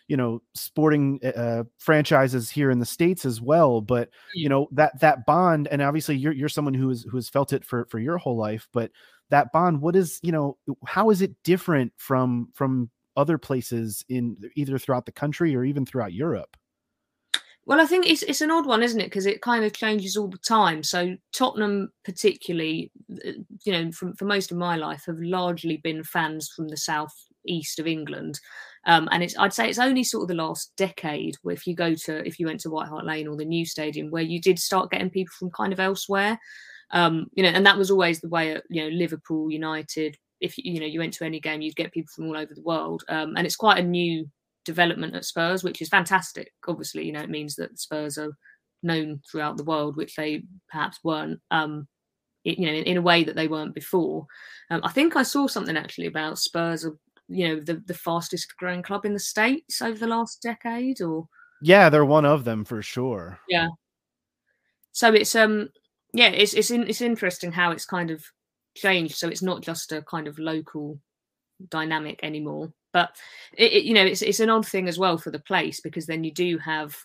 you 0.07 0.17
know 0.17 0.41
sporting 0.53 1.17
uh, 1.23 1.63
franchises 1.77 2.49
here 2.49 2.69
in 2.69 2.79
the 2.79 2.85
states 2.85 3.23
as 3.23 3.39
well 3.39 3.79
but 3.79 4.09
you 4.33 4.49
know 4.49 4.67
that 4.73 4.99
that 4.99 5.25
bond 5.25 5.69
and 5.69 5.81
obviously 5.81 6.17
you're 6.17 6.33
you're 6.33 6.49
someone 6.49 6.73
who 6.73 6.89
is 6.89 7.03
who 7.09 7.15
has 7.15 7.29
felt 7.29 7.53
it 7.53 7.63
for 7.63 7.85
for 7.85 7.99
your 7.99 8.17
whole 8.17 8.35
life 8.35 8.67
but 8.73 8.91
that 9.29 9.53
bond 9.53 9.79
what 9.79 9.95
is 9.95 10.19
you 10.23 10.31
know 10.33 10.57
how 10.85 11.09
is 11.09 11.21
it 11.21 11.31
different 11.43 11.93
from 11.95 12.49
from 12.53 12.89
other 13.17 13.37
places 13.37 14.05
in 14.09 14.37
either 14.55 14.77
throughout 14.77 15.05
the 15.05 15.11
country 15.11 15.55
or 15.55 15.63
even 15.63 15.85
throughout 15.85 16.13
Europe 16.13 16.55
well, 17.65 17.79
I 17.79 17.85
think 17.85 18.09
it's 18.09 18.23
it's 18.23 18.41
an 18.41 18.51
odd 18.51 18.65
one, 18.65 18.81
isn't 18.81 18.99
it? 18.99 19.05
Because 19.05 19.27
it 19.27 19.41
kind 19.41 19.63
of 19.63 19.73
changes 19.73 20.17
all 20.17 20.27
the 20.27 20.37
time. 20.39 20.81
So 20.83 21.15
Tottenham, 21.31 21.91
particularly, 22.03 22.91
you 23.07 23.71
know, 23.71 23.91
from 23.91 24.15
for 24.15 24.25
most 24.25 24.51
of 24.51 24.57
my 24.57 24.75
life, 24.75 25.03
have 25.05 25.19
largely 25.19 25.77
been 25.77 26.03
fans 26.03 26.49
from 26.49 26.67
the 26.67 26.77
south 26.77 27.13
east 27.45 27.79
of 27.79 27.85
England, 27.85 28.39
um, 28.87 29.07
and 29.11 29.21
it's 29.21 29.37
I'd 29.37 29.53
say 29.53 29.69
it's 29.69 29.77
only 29.77 30.03
sort 30.03 30.23
of 30.23 30.27
the 30.29 30.43
last 30.43 30.73
decade 30.75 31.35
where 31.43 31.53
if 31.53 31.67
you 31.67 31.75
go 31.75 31.93
to 31.93 32.27
if 32.27 32.39
you 32.39 32.47
went 32.47 32.61
to 32.61 32.71
White 32.71 32.87
Hart 32.87 33.05
Lane 33.05 33.27
or 33.27 33.35
the 33.35 33.45
new 33.45 33.65
stadium 33.65 34.09
where 34.09 34.23
you 34.23 34.41
did 34.41 34.57
start 34.57 34.89
getting 34.89 35.11
people 35.11 35.33
from 35.37 35.51
kind 35.51 35.71
of 35.71 35.79
elsewhere, 35.79 36.39
um, 36.89 37.27
you 37.33 37.43
know, 37.43 37.49
and 37.49 37.65
that 37.65 37.77
was 37.77 37.91
always 37.91 38.21
the 38.21 38.29
way 38.29 38.53
at 38.53 38.63
you 38.69 38.83
know 38.83 38.89
Liverpool, 38.89 39.51
United. 39.51 40.17
If 40.39 40.57
you 40.57 40.79
know 40.79 40.87
you 40.87 40.99
went 40.99 41.13
to 41.13 41.25
any 41.25 41.39
game, 41.39 41.61
you'd 41.61 41.75
get 41.75 41.93
people 41.93 42.09
from 42.15 42.25
all 42.25 42.37
over 42.37 42.55
the 42.55 42.63
world, 42.63 43.03
um, 43.07 43.35
and 43.37 43.45
it's 43.45 43.55
quite 43.55 43.77
a 43.77 43.83
new 43.83 44.27
development 44.65 45.15
at 45.15 45.25
Spurs, 45.25 45.63
which 45.63 45.81
is 45.81 45.89
fantastic. 45.89 46.51
Obviously, 46.67 47.05
you 47.05 47.11
know, 47.11 47.21
it 47.21 47.29
means 47.29 47.55
that 47.55 47.79
Spurs 47.79 48.17
are 48.17 48.31
known 48.83 49.21
throughout 49.29 49.57
the 49.57 49.63
world, 49.63 49.95
which 49.95 50.15
they 50.15 50.43
perhaps 50.69 50.99
weren't, 51.03 51.39
um, 51.51 51.87
it, 52.43 52.57
you 52.57 52.65
know, 52.65 52.73
in, 52.73 52.83
in, 52.83 52.97
a 52.97 53.01
way 53.01 53.23
that 53.23 53.35
they 53.35 53.47
weren't 53.47 53.75
before. 53.75 54.25
Um, 54.69 54.81
I 54.83 54.89
think 54.89 55.15
I 55.15 55.23
saw 55.23 55.47
something 55.47 55.77
actually 55.77 56.07
about 56.07 56.39
Spurs, 56.39 56.85
are, 56.85 56.97
you 57.27 57.47
know, 57.47 57.59
the, 57.59 57.81
the 57.85 57.93
fastest 57.93 58.55
growing 58.57 58.81
club 58.81 59.05
in 59.05 59.13
the 59.13 59.19
States 59.19 59.81
over 59.81 59.97
the 59.97 60.07
last 60.07 60.41
decade 60.41 61.01
or. 61.01 61.27
Yeah, 61.61 61.89
they're 61.89 62.05
one 62.05 62.25
of 62.25 62.43
them 62.43 62.65
for 62.65 62.81
sure. 62.81 63.39
Yeah. 63.47 63.67
So 64.93 65.13
it's, 65.13 65.35
um, 65.35 65.69
yeah, 66.13 66.29
it's, 66.29 66.53
it's, 66.53 66.71
in, 66.71 66.87
it's 66.87 67.01
interesting 67.01 67.51
how 67.51 67.71
it's 67.71 67.85
kind 67.85 68.09
of 68.09 68.25
changed. 68.75 69.15
So 69.15 69.27
it's 69.27 69.43
not 69.43 69.61
just 69.61 69.91
a 69.91 70.01
kind 70.01 70.27
of 70.27 70.39
local 70.39 70.99
dynamic 71.69 72.19
anymore. 72.23 72.73
But 72.93 73.15
it, 73.57 73.71
it, 73.71 73.83
you 73.83 73.93
know, 73.93 74.05
it's 74.05 74.21
it's 74.21 74.39
an 74.39 74.49
odd 74.49 74.67
thing 74.67 74.87
as 74.87 74.99
well 74.99 75.17
for 75.17 75.31
the 75.31 75.39
place 75.39 75.79
because 75.79 76.05
then 76.05 76.23
you 76.23 76.31
do 76.31 76.57
have. 76.57 76.95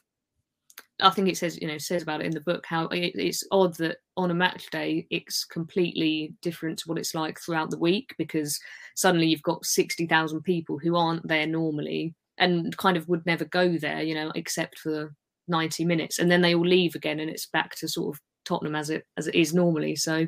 I 1.02 1.10
think 1.10 1.28
it 1.28 1.36
says 1.36 1.60
you 1.60 1.68
know 1.68 1.76
says 1.76 2.02
about 2.02 2.22
it 2.22 2.26
in 2.26 2.32
the 2.32 2.40
book 2.40 2.64
how 2.66 2.86
it, 2.86 3.12
it's 3.14 3.44
odd 3.50 3.74
that 3.76 3.98
on 4.16 4.30
a 4.30 4.34
match 4.34 4.70
day 4.70 5.06
it's 5.10 5.44
completely 5.44 6.32
different 6.40 6.78
to 6.78 6.88
what 6.88 6.96
it's 6.96 7.14
like 7.14 7.38
throughout 7.38 7.68
the 7.70 7.78
week 7.78 8.14
because 8.16 8.58
suddenly 8.94 9.26
you've 9.26 9.42
got 9.42 9.66
sixty 9.66 10.06
thousand 10.06 10.40
people 10.40 10.78
who 10.78 10.96
aren't 10.96 11.26
there 11.28 11.46
normally 11.46 12.14
and 12.38 12.74
kind 12.76 12.96
of 12.96 13.08
would 13.08 13.24
never 13.26 13.44
go 13.44 13.76
there, 13.76 14.02
you 14.02 14.14
know, 14.14 14.32
except 14.34 14.78
for 14.78 15.14
ninety 15.48 15.84
minutes, 15.84 16.18
and 16.18 16.30
then 16.30 16.40
they 16.40 16.54
all 16.54 16.66
leave 16.66 16.94
again, 16.94 17.20
and 17.20 17.30
it's 17.30 17.46
back 17.46 17.74
to 17.76 17.88
sort 17.88 18.14
of 18.14 18.20
Tottenham 18.44 18.74
as 18.74 18.90
it 18.90 19.06
as 19.16 19.26
it 19.26 19.34
is 19.34 19.54
normally. 19.54 19.96
So 19.96 20.26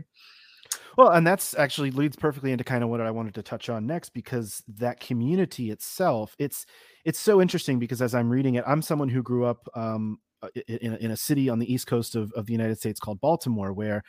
well, 0.98 1.10
and 1.10 1.24
that's 1.24 1.56
actually 1.56 1.92
leads 1.92 2.16
perfectly 2.16 2.50
into 2.50 2.64
kind 2.64 2.82
of 2.82 2.90
what 2.90 3.00
I 3.00 3.12
wanted 3.12 3.32
to 3.36 3.42
touch 3.42 3.68
on 3.68 3.86
next 3.86 4.08
because 4.08 4.64
that 4.66 4.98
community 4.98 5.70
itself, 5.70 6.34
it's 6.40 6.66
it's 7.04 7.20
so 7.20 7.40
interesting 7.40 7.78
because 7.78 8.02
as 8.02 8.16
I'm 8.16 8.28
reading 8.28 8.56
it, 8.56 8.64
I'm 8.66 8.82
someone 8.82 9.08
who 9.08 9.22
grew 9.22 9.44
up 9.44 9.68
um, 9.76 10.18
uh, 10.42 10.48
in, 10.66 10.96
in 10.96 11.12
a 11.12 11.16
city 11.16 11.48
on 11.48 11.60
the 11.60 11.72
east 11.72 11.86
coast 11.86 12.16
of, 12.16 12.32
of 12.32 12.46
the 12.46 12.52
United 12.52 12.78
States 12.78 12.98
called 12.98 13.20
Baltimore, 13.20 13.72
where 13.72 14.02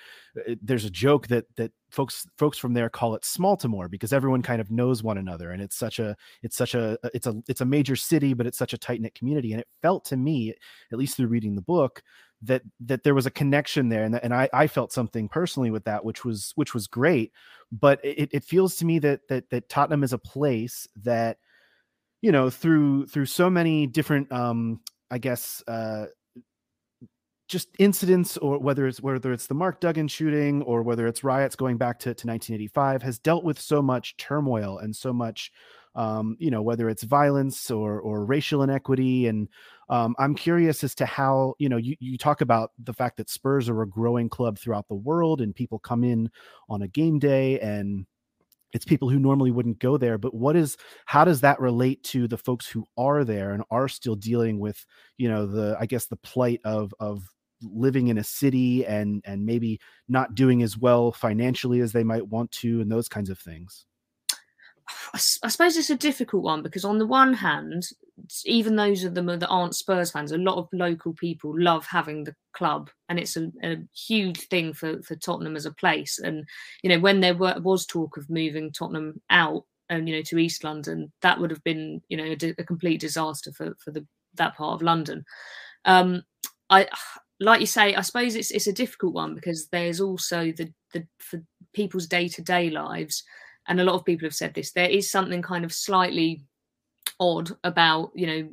uh, 0.47 0.55
there's 0.63 0.83
a 0.83 0.89
joke 0.89 1.27
that 1.27 1.45
that 1.57 1.71
folks 1.91 2.25
folks 2.39 2.57
from 2.57 2.73
there 2.73 2.89
call 2.89 3.13
it 3.13 3.21
Smaltimore 3.21 3.89
because 3.91 4.11
everyone 4.11 4.41
kind 4.41 4.59
of 4.59 4.71
knows 4.71 5.03
one 5.03 5.19
another, 5.19 5.51
and 5.51 5.61
it's 5.61 5.75
such 5.75 5.99
a 5.99 6.15
it's 6.41 6.57
such 6.57 6.73
a 6.73 6.97
it's 7.13 7.27
a 7.27 7.35
it's 7.47 7.61
a 7.61 7.65
major 7.65 7.95
city, 7.95 8.33
but 8.33 8.47
it's 8.47 8.57
such 8.57 8.73
a 8.73 8.79
tight 8.79 8.99
knit 8.99 9.13
community, 9.13 9.51
and 9.51 9.61
it 9.61 9.67
felt 9.83 10.05
to 10.05 10.17
me, 10.17 10.55
at 10.91 10.97
least 10.97 11.17
through 11.17 11.27
reading 11.27 11.53
the 11.53 11.61
book, 11.61 12.01
that 12.41 12.61
that 12.79 13.03
there 13.03 13.15
was 13.15 13.25
a 13.25 13.31
connection 13.31 13.89
there 13.89 14.03
and, 14.03 14.15
and 14.15 14.33
I, 14.33 14.49
I 14.53 14.67
felt 14.67 14.93
something 14.93 15.27
personally 15.27 15.71
with 15.71 15.83
that 15.85 16.05
which 16.05 16.23
was 16.23 16.53
which 16.55 16.73
was 16.73 16.87
great. 16.87 17.31
But 17.71 17.99
it, 18.03 18.29
it 18.31 18.43
feels 18.43 18.77
to 18.77 18.85
me 18.85 18.99
that 18.99 19.27
that 19.29 19.49
that 19.49 19.69
tottenham 19.69 20.03
is 20.03 20.13
a 20.13 20.17
place 20.17 20.87
that 21.03 21.37
you 22.21 22.31
know 22.31 22.49
through 22.49 23.07
through 23.07 23.25
so 23.25 23.49
many 23.49 23.87
different 23.87 24.31
um 24.31 24.79
i 25.11 25.17
guess 25.17 25.63
uh 25.67 26.05
just 27.47 27.69
incidents 27.79 28.37
or 28.37 28.59
whether 28.59 28.87
it's 28.87 29.01
whether 29.01 29.33
it's 29.33 29.47
the 29.47 29.53
mark 29.53 29.79
duggan 29.79 30.07
shooting 30.07 30.61
or 30.63 30.83
whether 30.83 31.07
it's 31.07 31.23
riots 31.23 31.55
going 31.55 31.77
back 31.77 31.97
to, 31.99 32.05
to 32.05 32.27
1985 32.27 33.01
has 33.01 33.19
dealt 33.19 33.43
with 33.43 33.59
so 33.59 33.81
much 33.81 34.17
turmoil 34.17 34.77
and 34.77 34.95
so 34.95 35.11
much 35.11 35.51
um, 35.95 36.35
you 36.39 36.51
know 36.51 36.61
whether 36.61 36.89
it's 36.89 37.03
violence 37.03 37.71
or 37.71 37.99
or 37.99 38.25
racial 38.25 38.63
inequity 38.63 39.27
and 39.27 39.47
um, 39.89 40.15
i'm 40.19 40.35
curious 40.35 40.83
as 40.83 40.93
to 40.95 41.05
how 41.05 41.53
you 41.59 41.69
know 41.69 41.77
you, 41.77 41.95
you 41.99 42.17
talk 42.17 42.41
about 42.41 42.71
the 42.83 42.93
fact 42.93 43.17
that 43.17 43.29
spurs 43.29 43.69
are 43.69 43.81
a 43.81 43.89
growing 43.89 44.29
club 44.29 44.57
throughout 44.57 44.87
the 44.87 44.95
world 44.95 45.41
and 45.41 45.55
people 45.55 45.79
come 45.79 46.03
in 46.03 46.29
on 46.69 46.81
a 46.81 46.87
game 46.87 47.19
day 47.19 47.59
and 47.59 48.05
it's 48.71 48.85
people 48.85 49.09
who 49.09 49.19
normally 49.19 49.51
wouldn't 49.51 49.79
go 49.79 49.97
there 49.97 50.17
but 50.17 50.33
what 50.33 50.55
is 50.55 50.77
how 51.05 51.25
does 51.25 51.41
that 51.41 51.59
relate 51.59 52.03
to 52.03 52.27
the 52.27 52.37
folks 52.37 52.67
who 52.67 52.85
are 52.97 53.23
there 53.23 53.51
and 53.51 53.63
are 53.71 53.87
still 53.87 54.15
dealing 54.15 54.59
with 54.59 54.85
you 55.17 55.27
know 55.27 55.45
the 55.45 55.75
i 55.79 55.85
guess 55.85 56.05
the 56.05 56.17
plight 56.17 56.61
of 56.63 56.93
of 56.99 57.23
living 57.61 58.07
in 58.07 58.17
a 58.17 58.23
city 58.23 58.85
and 58.85 59.21
and 59.25 59.45
maybe 59.45 59.79
not 60.07 60.35
doing 60.35 60.61
as 60.63 60.77
well 60.77 61.11
financially 61.11 61.81
as 61.81 61.91
they 61.91 62.03
might 62.03 62.25
want 62.27 62.49
to 62.51 62.79
and 62.81 62.91
those 62.91 63.09
kinds 63.09 63.29
of 63.29 63.39
things 63.39 63.85
I, 65.13 65.17
suppose 65.17 65.77
it's 65.77 65.89
a 65.89 65.95
difficult 65.95 66.43
one 66.43 66.63
because 66.63 66.85
on 66.85 66.97
the 66.97 67.05
one 67.05 67.33
hand, 67.33 67.87
even 68.45 68.75
those 68.75 69.03
of 69.03 69.15
them 69.15 69.27
that 69.27 69.47
aren't 69.47 69.75
Spurs 69.75 70.11
fans, 70.11 70.31
a 70.31 70.37
lot 70.37 70.57
of 70.57 70.67
local 70.71 71.13
people 71.13 71.53
love 71.57 71.85
having 71.85 72.23
the 72.23 72.35
club, 72.53 72.89
and 73.07 73.19
it's 73.19 73.37
a, 73.37 73.51
a 73.63 73.77
huge 73.95 74.47
thing 74.47 74.73
for 74.73 75.01
for 75.01 75.15
Tottenham 75.15 75.55
as 75.55 75.65
a 75.65 75.73
place. 75.73 76.19
And 76.19 76.47
you 76.83 76.89
know, 76.89 76.99
when 76.99 77.21
there 77.21 77.35
were, 77.35 77.59
was 77.59 77.85
talk 77.85 78.17
of 78.17 78.29
moving 78.29 78.71
Tottenham 78.71 79.21
out, 79.29 79.65
and 79.89 80.07
you 80.07 80.15
know, 80.15 80.21
to 80.23 80.37
East 80.37 80.63
London, 80.63 81.11
that 81.21 81.39
would 81.39 81.51
have 81.51 81.63
been 81.63 82.01
you 82.09 82.17
know 82.17 82.35
a, 82.41 82.55
a 82.57 82.63
complete 82.63 83.01
disaster 83.01 83.51
for 83.51 83.75
for 83.83 83.91
the 83.91 84.05
that 84.35 84.55
part 84.55 84.75
of 84.75 84.81
London. 84.81 85.25
Um, 85.85 86.23
I 86.69 86.87
like 87.39 87.61
you 87.61 87.67
say, 87.67 87.95
I 87.95 88.01
suppose 88.01 88.35
it's 88.35 88.51
it's 88.51 88.67
a 88.67 88.73
difficult 88.73 89.13
one 89.13 89.35
because 89.35 89.67
there's 89.67 90.01
also 90.01 90.51
the 90.51 90.71
the 90.93 91.07
for 91.19 91.41
people's 91.73 92.07
day 92.07 92.27
to 92.27 92.41
day 92.41 92.69
lives 92.69 93.23
and 93.69 93.79
a 93.79 93.83
lot 93.83 93.95
of 93.95 94.03
people 94.03 94.25
have 94.25 94.35
said 94.35 94.53
this 94.53 94.73
there 94.73 94.89
is 94.89 95.09
something 95.09 95.41
kind 95.41 95.63
of 95.63 95.71
slightly 95.71 96.43
odd 97.19 97.51
about 97.63 98.11
you 98.13 98.27
know 98.27 98.49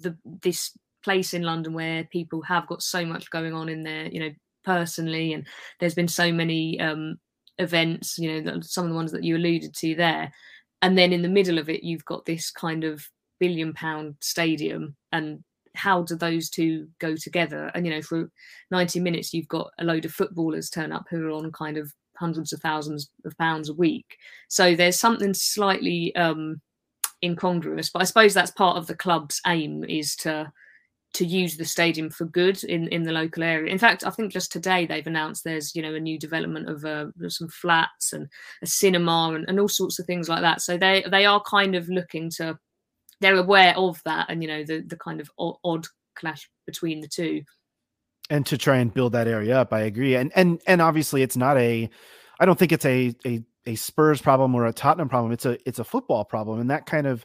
the 0.00 0.16
this 0.42 0.76
place 1.04 1.32
in 1.32 1.42
london 1.42 1.72
where 1.72 2.04
people 2.04 2.42
have 2.42 2.66
got 2.66 2.82
so 2.82 3.06
much 3.06 3.30
going 3.30 3.54
on 3.54 3.68
in 3.68 3.82
there 3.84 4.06
you 4.06 4.18
know 4.18 4.30
personally. 4.68 5.32
And 5.32 5.46
there's 5.80 5.94
been 5.94 6.08
so 6.08 6.30
many 6.30 6.78
um 6.78 7.16
events 7.60 8.18
you 8.18 8.40
know 8.40 8.60
some 8.60 8.84
of 8.84 8.90
the 8.90 8.94
ones 8.94 9.10
that 9.12 9.24
you 9.24 9.36
alluded 9.36 9.74
to 9.74 9.94
there. 9.94 10.30
And 10.82 10.96
then 10.96 11.12
in 11.12 11.22
the 11.22 11.28
middle 11.28 11.58
of 11.58 11.68
it 11.68 11.82
you've 11.82 12.04
got 12.04 12.24
this 12.26 12.50
kind 12.50 12.84
of 12.84 13.02
billion 13.40 13.72
pound 13.72 14.16
stadium. 14.20 14.94
And 15.10 15.42
how 15.74 16.02
do 16.02 16.16
those 16.16 16.50
two 16.50 16.88
go 16.98 17.14
together? 17.16 17.70
And 17.74 17.86
you 17.86 17.92
know 17.92 18.02
for 18.02 18.30
90 18.70 19.00
minutes 19.00 19.32
you've 19.32 19.48
got 19.48 19.70
a 19.78 19.84
load 19.84 20.04
of 20.04 20.12
footballers 20.12 20.70
turn 20.70 20.92
up 20.92 21.06
who 21.10 21.26
are 21.26 21.30
on 21.30 21.50
kind 21.52 21.78
of 21.78 21.92
hundreds 22.18 22.52
of 22.52 22.60
thousands 22.60 23.10
of 23.24 23.36
pounds 23.38 23.68
a 23.68 23.74
week. 23.74 24.16
So 24.48 24.74
there's 24.74 24.98
something 24.98 25.34
slightly 25.34 26.14
um, 26.16 26.60
incongruous, 27.22 27.90
but 27.90 28.02
I 28.02 28.04
suppose 28.04 28.34
that's 28.34 28.50
part 28.50 28.76
of 28.76 28.86
the 28.86 28.96
club's 28.96 29.40
aim 29.46 29.84
is 29.84 30.16
to 30.16 30.52
to 31.14 31.24
use 31.24 31.56
the 31.56 31.64
stadium 31.64 32.10
for 32.10 32.26
good 32.26 32.62
in 32.64 32.88
in 32.88 33.02
the 33.02 33.12
local 33.12 33.42
area. 33.42 33.72
In 33.72 33.78
fact, 33.78 34.04
I 34.04 34.10
think 34.10 34.32
just 34.32 34.52
today 34.52 34.86
they've 34.86 35.06
announced 35.06 35.42
there's 35.42 35.74
you 35.74 35.82
know 35.82 35.94
a 35.94 36.00
new 36.00 36.18
development 36.18 36.68
of 36.68 36.84
uh, 36.84 37.06
some 37.28 37.48
flats 37.48 38.12
and 38.12 38.28
a 38.62 38.66
cinema 38.66 39.32
and, 39.34 39.48
and 39.48 39.58
all 39.58 39.68
sorts 39.68 39.98
of 39.98 40.06
things 40.06 40.28
like 40.28 40.42
that. 40.42 40.60
So 40.60 40.76
they 40.76 41.04
they 41.10 41.24
are 41.24 41.42
kind 41.42 41.74
of 41.74 41.88
looking 41.88 42.30
to 42.36 42.58
they're 43.20 43.36
aware 43.36 43.76
of 43.76 44.00
that 44.04 44.26
and 44.28 44.42
you 44.42 44.48
know 44.48 44.64
the 44.64 44.80
the 44.86 44.96
kind 44.96 45.20
of 45.20 45.30
odd 45.38 45.86
clash 46.14 46.48
between 46.66 47.00
the 47.00 47.08
two 47.08 47.42
and 48.30 48.46
to 48.46 48.58
try 48.58 48.76
and 48.76 48.94
build 48.94 49.12
that 49.12 49.28
area 49.28 49.58
up 49.58 49.72
i 49.72 49.80
agree 49.80 50.14
and 50.14 50.32
and 50.34 50.60
and 50.66 50.80
obviously 50.80 51.22
it's 51.22 51.36
not 51.36 51.56
a 51.58 51.88
i 52.40 52.46
don't 52.46 52.58
think 52.58 52.72
it's 52.72 52.84
a 52.84 53.14
a 53.26 53.42
a 53.66 53.74
spurs 53.74 54.20
problem 54.20 54.54
or 54.54 54.66
a 54.66 54.72
tottenham 54.72 55.08
problem 55.08 55.32
it's 55.32 55.46
a 55.46 55.58
it's 55.66 55.78
a 55.78 55.84
football 55.84 56.24
problem 56.24 56.60
and 56.60 56.70
that 56.70 56.86
kind 56.86 57.06
of 57.06 57.24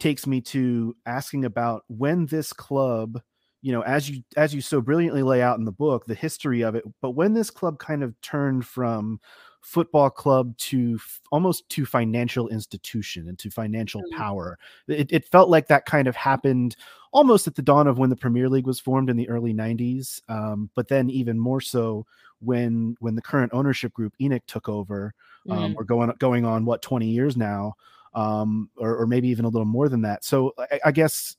takes 0.00 0.26
me 0.26 0.40
to 0.40 0.96
asking 1.06 1.44
about 1.44 1.82
when 1.88 2.26
this 2.26 2.52
club 2.52 3.20
you 3.62 3.72
know 3.72 3.82
as 3.82 4.10
you 4.10 4.22
as 4.36 4.54
you 4.54 4.60
so 4.60 4.80
brilliantly 4.80 5.22
lay 5.22 5.40
out 5.40 5.58
in 5.58 5.64
the 5.64 5.72
book 5.72 6.04
the 6.06 6.14
history 6.14 6.62
of 6.62 6.74
it 6.74 6.84
but 7.00 7.12
when 7.12 7.32
this 7.32 7.50
club 7.50 7.78
kind 7.78 8.02
of 8.02 8.20
turned 8.20 8.66
from 8.66 9.20
football 9.64 10.10
club 10.10 10.56
to 10.58 10.96
f- 11.00 11.20
almost 11.32 11.68
to 11.70 11.86
financial 11.86 12.48
institution 12.48 13.28
and 13.28 13.38
to 13.38 13.50
financial 13.50 14.02
mm-hmm. 14.02 14.18
power. 14.18 14.58
It, 14.88 15.10
it, 15.10 15.24
felt 15.24 15.48
like 15.48 15.68
that 15.68 15.86
kind 15.86 16.06
of 16.06 16.14
happened 16.14 16.76
almost 17.12 17.46
at 17.46 17.54
the 17.54 17.62
dawn 17.62 17.86
of 17.86 17.98
when 17.98 18.10
the 18.10 18.16
Premier 18.16 18.48
League 18.48 18.66
was 18.66 18.78
formed 18.78 19.08
in 19.08 19.16
the 19.16 19.28
early 19.28 19.54
90s, 19.54 20.20
um, 20.28 20.68
but 20.74 20.88
then 20.88 21.08
even 21.08 21.38
more 21.38 21.60
so 21.60 22.06
when 22.40 22.94
when 23.00 23.14
the 23.14 23.22
current 23.22 23.52
ownership 23.54 23.92
group 23.94 24.12
ENIC 24.20 24.42
took 24.46 24.68
over. 24.68 25.14
Um, 25.48 25.58
mm-hmm. 25.58 25.74
We're 25.74 25.84
going 25.84 26.12
going 26.18 26.44
on 26.44 26.64
what 26.64 26.82
20 26.82 27.06
years 27.06 27.36
now, 27.36 27.74
um, 28.14 28.70
or, 28.76 28.96
or, 28.96 29.06
maybe 29.06 29.28
even 29.28 29.44
a 29.44 29.48
little 29.48 29.66
more 29.66 29.88
than 29.88 30.02
that. 30.02 30.24
So 30.24 30.54
I, 30.58 30.80
I 30.86 30.92
guess 30.92 31.36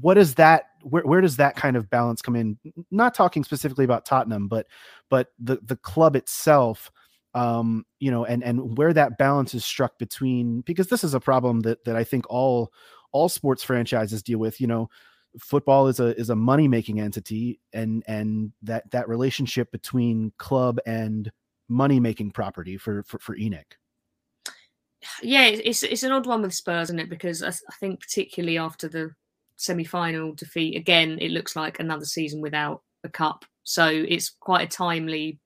what 0.00 0.18
is 0.18 0.34
that 0.34 0.70
where, 0.82 1.04
where 1.04 1.20
does 1.20 1.36
that 1.36 1.56
kind 1.56 1.76
of 1.76 1.88
balance 1.88 2.20
come 2.20 2.36
in 2.36 2.58
not 2.90 3.14
talking 3.14 3.44
specifically 3.44 3.84
about 3.84 4.04
tottenham 4.04 4.48
but 4.48 4.66
but 5.08 5.28
the 5.38 5.58
the 5.62 5.76
club 5.76 6.16
itself 6.16 6.90
um 7.38 7.84
you 8.00 8.10
know 8.10 8.24
and 8.24 8.42
and 8.42 8.76
where 8.76 8.92
that 8.92 9.18
balance 9.18 9.54
is 9.54 9.64
struck 9.64 9.98
between 9.98 10.60
because 10.62 10.88
this 10.88 11.04
is 11.04 11.14
a 11.14 11.20
problem 11.20 11.60
that 11.60 11.82
that 11.84 11.96
i 11.96 12.02
think 12.02 12.24
all 12.28 12.72
all 13.12 13.28
sports 13.28 13.62
franchises 13.62 14.22
deal 14.22 14.38
with 14.38 14.60
you 14.60 14.66
know 14.66 14.88
football 15.38 15.86
is 15.86 16.00
a 16.00 16.18
is 16.18 16.30
a 16.30 16.36
money 16.36 16.66
making 16.66 17.00
entity 17.00 17.60
and 17.72 18.02
and 18.08 18.52
that 18.62 18.90
that 18.90 19.08
relationship 19.08 19.70
between 19.70 20.32
club 20.38 20.78
and 20.86 21.30
money 21.68 22.00
making 22.00 22.30
property 22.30 22.76
for 22.76 23.02
for, 23.04 23.18
for 23.18 23.36
ENIC 23.36 23.64
yeah, 25.22 25.44
it's 25.44 25.84
it's 25.84 26.02
an 26.02 26.10
odd 26.10 26.26
one 26.26 26.42
with 26.42 26.52
Spurs, 26.54 26.88
isn't 26.88 26.98
it? 26.98 27.08
Because 27.08 27.42
I, 27.42 27.50
I 27.50 27.74
think 27.78 28.00
particularly 28.00 28.58
after 28.58 28.88
the 28.88 29.10
semi-final 29.56 30.34
defeat, 30.34 30.76
again, 30.76 31.18
it 31.20 31.30
looks 31.30 31.54
like 31.54 31.78
another 31.78 32.04
season 32.04 32.40
without 32.40 32.82
a 33.04 33.08
cup. 33.08 33.44
So 33.62 33.86
it's 33.86 34.30
quite 34.40 34.62
a 34.62 34.76
timely 34.76 35.38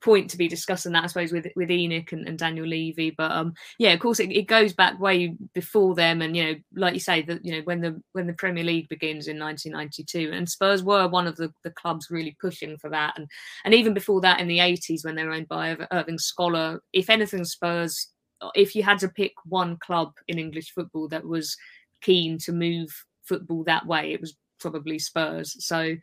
point 0.00 0.30
to 0.30 0.38
be 0.38 0.48
discussing 0.48 0.92
that, 0.92 1.04
I 1.04 1.06
suppose, 1.06 1.32
with 1.32 1.46
with 1.56 1.68
ENIC 1.68 2.12
and, 2.12 2.28
and 2.28 2.38
Daniel 2.38 2.66
Levy. 2.66 3.10
But 3.10 3.32
um, 3.32 3.54
yeah, 3.78 3.92
of 3.92 4.00
course, 4.00 4.20
it, 4.20 4.30
it, 4.30 4.46
goes 4.46 4.72
back 4.72 4.98
way 5.00 5.34
before 5.54 5.94
them, 5.94 6.22
and 6.22 6.36
you 6.36 6.44
know, 6.44 6.54
like 6.74 6.94
you 6.94 7.00
say, 7.00 7.22
that 7.22 7.44
you 7.44 7.52
know 7.52 7.62
when 7.62 7.80
the 7.80 8.00
when 8.12 8.26
the 8.26 8.32
Premier 8.32 8.64
League 8.64 8.88
begins 8.88 9.28
in 9.28 9.38
1992, 9.38 10.30
and 10.32 10.48
Spurs 10.48 10.82
were 10.82 11.08
one 11.08 11.26
of 11.26 11.36
the, 11.36 11.52
the 11.64 11.70
clubs 11.70 12.08
really 12.10 12.36
pushing 12.40 12.76
for 12.78 12.90
that, 12.90 13.14
and 13.16 13.26
and 13.64 13.74
even 13.74 13.94
before 13.94 14.20
that 14.20 14.40
in 14.40 14.48
the 14.48 14.58
80s 14.58 15.04
when 15.04 15.14
they 15.14 15.24
were 15.24 15.32
owned 15.32 15.48
by 15.48 15.76
Irving 15.90 16.18
Scholar, 16.18 16.82
if 16.92 17.10
anything, 17.10 17.44
Spurs 17.44 18.08
if 18.54 18.74
you 18.74 18.82
had 18.82 18.98
to 19.00 19.08
pick 19.08 19.32
one 19.44 19.76
club 19.78 20.12
in 20.28 20.38
English 20.38 20.72
football 20.72 21.08
that 21.08 21.26
was 21.26 21.56
keen 22.02 22.38
to 22.38 22.52
move 22.52 22.88
football 23.24 23.64
that 23.64 23.86
way, 23.86 24.12
it 24.12 24.20
was 24.20 24.36
probably 24.60 24.98
Spurs. 24.98 25.56
So 25.64 25.96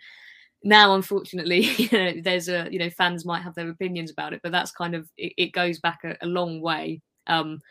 now, 0.66 0.96
unfortunately, 0.96 1.60
you 1.78 1.90
know, 1.94 2.14
there's 2.22 2.50
a 2.50 2.68
you 2.72 2.80
know 2.80 2.90
fans 2.90 3.24
might 3.24 3.44
have 3.44 3.56
their 3.56 3.70
opinions 3.70 4.12
about 4.12 4.34
it, 4.34 4.42
but 4.44 4.52
that's 4.52 4.72
kind 4.72 4.96
of 4.96 5.08
it, 5.16 5.34
it 5.38 5.52
goes 5.54 5.80
back 5.80 6.00
a, 6.04 6.18
a 6.22 6.28
long 6.28 6.60
way. 6.60 7.02
Um, 7.28 7.62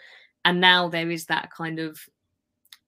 and 0.44 0.60
now 0.60 0.88
there 0.88 1.10
is 1.10 1.26
that 1.26 1.50
kind 1.50 1.78
of 1.78 1.98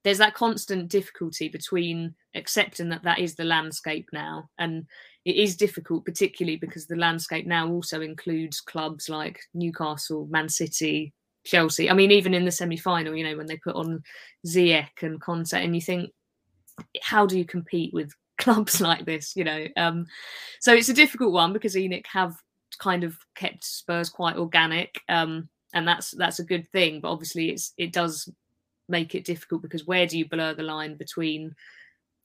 there's 0.05 0.19
that 0.19 0.35
constant 0.35 0.89
difficulty 0.89 1.49
between 1.49 2.15
accepting 2.35 2.89
that 2.91 3.03
that 3.03 3.19
is 3.19 3.35
the 3.35 3.45
landscape 3.45 4.09
now 4.13 4.49
and 4.59 4.87
it 5.25 5.35
is 5.37 5.57
difficult 5.57 6.05
particularly 6.05 6.57
because 6.57 6.87
the 6.87 6.95
landscape 6.95 7.47
now 7.47 7.69
also 7.69 8.01
includes 8.01 8.61
clubs 8.61 9.09
like 9.09 9.41
newcastle 9.55 10.27
man 10.31 10.49
city 10.49 11.13
Chelsea. 11.47 11.89
I 11.89 11.95
mean, 11.95 12.11
even 12.11 12.35
in 12.35 12.45
the 12.45 12.51
semi 12.51 12.77
final, 12.77 13.15
you 13.15 13.25
know, 13.25 13.37
when 13.37 13.47
they 13.47 13.57
put 13.57 13.77
on 13.77 14.03
Ziyech 14.47 15.03
and 15.03 15.21
Conte, 15.21 15.55
and 15.55 15.75
you 15.75 15.81
think, 15.81 16.11
how 17.01 17.25
do 17.25 17.39
you 17.39 17.45
compete 17.45 17.95
with 17.95 18.13
clubs 18.39 18.81
like 18.81 19.05
this? 19.05 19.35
You 19.37 19.45
know, 19.45 19.67
um, 19.77 20.07
so 20.61 20.75
it's 20.75 20.89
a 20.89 20.95
difficult 20.95 21.33
one 21.33 21.53
because 21.53 21.75
ENIC 21.75 22.07
have 22.13 22.37
kind 22.79 23.05
of 23.05 23.17
kept 23.35 23.65
Spurs 23.65 24.09
quite 24.09 24.37
organic, 24.37 25.01
um, 25.09 25.49
and 25.75 25.87
that's 25.87 26.13
that's 26.13 26.39
a 26.39 26.45
good 26.45 26.69
thing. 26.73 27.01
But 27.01 27.13
obviously, 27.13 27.51
it's 27.51 27.73
it 27.77 27.93
does 27.93 28.29
make 28.89 29.15
it 29.15 29.25
difficult 29.25 29.63
because 29.63 29.87
where 29.87 30.07
do 30.07 30.19
you 30.19 30.29
blur 30.29 30.55
the 30.55 30.63
line 30.63 30.97
between 30.97 31.55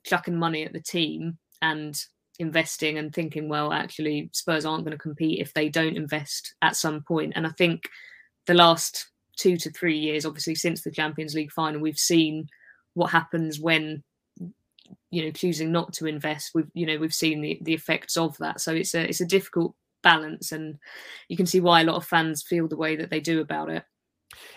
chucking 0.05 0.37
money 0.37 0.63
at 0.63 0.73
the 0.73 0.79
team 0.79 1.37
and 1.61 1.99
investing 2.39 2.97
and 2.97 3.13
thinking, 3.13 3.47
well, 3.47 3.71
actually, 3.71 4.29
Spurs 4.33 4.65
aren't 4.65 4.83
going 4.83 4.97
to 4.97 5.01
compete 5.01 5.39
if 5.39 5.53
they 5.53 5.69
don't 5.69 5.95
invest 5.95 6.55
at 6.61 6.75
some 6.75 7.01
point. 7.01 7.33
And 7.35 7.45
I 7.45 7.51
think 7.51 7.83
the 8.47 8.53
last 8.53 9.07
two 9.37 9.57
to 9.57 9.71
three 9.71 9.97
years, 9.97 10.25
obviously 10.25 10.55
since 10.55 10.81
the 10.81 10.91
Champions 10.91 11.35
League 11.35 11.51
final, 11.51 11.81
we've 11.81 11.97
seen 11.97 12.47
what 12.93 13.11
happens 13.11 13.59
when 13.59 14.03
you 15.11 15.23
know 15.23 15.31
choosing 15.31 15.71
not 15.71 15.93
to 15.93 16.07
invest. 16.07 16.51
We've 16.55 16.69
you 16.73 16.85
know 16.85 16.97
we've 16.97 17.13
seen 17.13 17.41
the 17.41 17.59
the 17.61 17.73
effects 17.73 18.17
of 18.17 18.37
that. 18.39 18.61
So 18.61 18.73
it's 18.73 18.93
a 18.95 19.07
it's 19.07 19.21
a 19.21 19.25
difficult 19.25 19.75
balance, 20.01 20.51
and 20.51 20.77
you 21.27 21.37
can 21.37 21.45
see 21.45 21.59
why 21.59 21.81
a 21.81 21.83
lot 21.83 21.97
of 21.97 22.05
fans 22.05 22.43
feel 22.43 22.67
the 22.67 22.77
way 22.77 22.95
that 22.95 23.09
they 23.09 23.19
do 23.19 23.41
about 23.41 23.69
it 23.69 23.83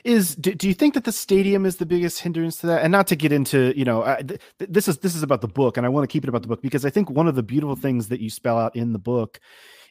is 0.04 0.36
do, 0.36 0.54
do 0.54 0.68
you 0.68 0.74
think 0.74 0.94
that 0.94 1.04
the 1.04 1.12
stadium 1.12 1.66
is 1.66 1.76
the 1.76 1.86
biggest 1.86 2.20
hindrance 2.20 2.58
to 2.58 2.66
that 2.66 2.82
and 2.82 2.92
not 2.92 3.06
to 3.06 3.16
get 3.16 3.32
into 3.32 3.72
you 3.76 3.84
know 3.84 4.04
th- 4.26 4.40
this 4.58 4.88
is 4.88 4.98
this 4.98 5.14
is 5.14 5.22
about 5.22 5.40
the 5.40 5.48
book 5.48 5.76
and 5.76 5.84
i 5.84 5.88
want 5.88 6.08
to 6.08 6.12
keep 6.12 6.24
it 6.24 6.28
about 6.28 6.42
the 6.42 6.48
book 6.48 6.62
because 6.62 6.84
i 6.84 6.90
think 6.90 7.10
one 7.10 7.26
of 7.26 7.34
the 7.34 7.42
beautiful 7.42 7.76
things 7.76 8.08
that 8.08 8.20
you 8.20 8.30
spell 8.30 8.58
out 8.58 8.76
in 8.76 8.92
the 8.92 8.98
book 8.98 9.40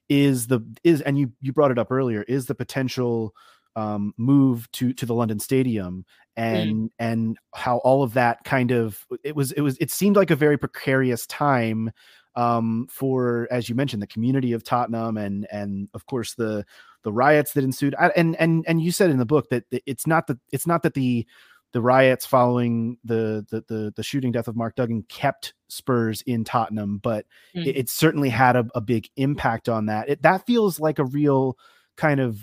is 0.09 0.47
the 0.47 0.61
is 0.83 1.01
and 1.01 1.17
you 1.17 1.31
you 1.41 1.51
brought 1.53 1.71
it 1.71 1.79
up 1.79 1.91
earlier 1.91 2.23
is 2.23 2.45
the 2.45 2.55
potential 2.55 3.33
um, 3.75 4.13
move 4.17 4.69
to 4.73 4.93
to 4.93 5.05
the 5.05 5.13
London 5.13 5.39
Stadium 5.39 6.05
mm. 6.37 6.43
and 6.43 6.75
mm. 6.75 6.89
and 6.99 7.37
how 7.53 7.77
all 7.77 8.03
of 8.03 8.13
that 8.13 8.43
kind 8.43 8.71
of 8.71 9.05
it 9.23 9.35
was 9.35 9.51
it 9.53 9.61
was 9.61 9.77
it 9.79 9.91
seemed 9.91 10.15
like 10.15 10.31
a 10.31 10.35
very 10.35 10.57
precarious 10.57 11.25
time 11.27 11.91
um, 12.35 12.87
for 12.89 13.47
as 13.51 13.69
you 13.69 13.75
mentioned 13.75 14.01
the 14.01 14.07
community 14.07 14.53
of 14.53 14.63
Tottenham 14.63 15.17
and 15.17 15.47
and 15.51 15.89
of 15.93 16.05
course 16.05 16.35
the 16.35 16.65
the 17.03 17.11
riots 17.11 17.53
that 17.53 17.63
ensued 17.63 17.95
and 18.15 18.35
and 18.39 18.63
and 18.67 18.81
you 18.81 18.91
said 18.91 19.09
in 19.09 19.17
the 19.17 19.25
book 19.25 19.49
that 19.49 19.65
it's 19.71 20.07
not 20.07 20.27
that 20.27 20.37
it's 20.51 20.67
not 20.67 20.83
that 20.83 20.93
the 20.93 21.27
the 21.73 21.81
riots 21.81 22.25
following 22.25 22.97
the, 23.03 23.45
the 23.49 23.63
the 23.67 23.93
the, 23.95 24.03
shooting 24.03 24.31
death 24.31 24.47
of 24.47 24.55
Mark 24.55 24.75
Duggan 24.75 25.03
kept 25.09 25.53
Spurs 25.69 26.21
in 26.21 26.43
Tottenham, 26.43 26.99
but 26.99 27.25
mm. 27.55 27.65
it, 27.65 27.75
it, 27.75 27.89
certainly 27.89 28.29
had 28.29 28.55
a, 28.55 28.65
a, 28.75 28.81
big 28.81 29.09
impact 29.17 29.67
on 29.67 29.87
that. 29.87 30.07
It, 30.07 30.21
that 30.21 30.45
feels 30.45 30.79
like 30.79 30.99
a 30.99 31.05
real 31.05 31.57
kind 31.97 32.19
of 32.19 32.39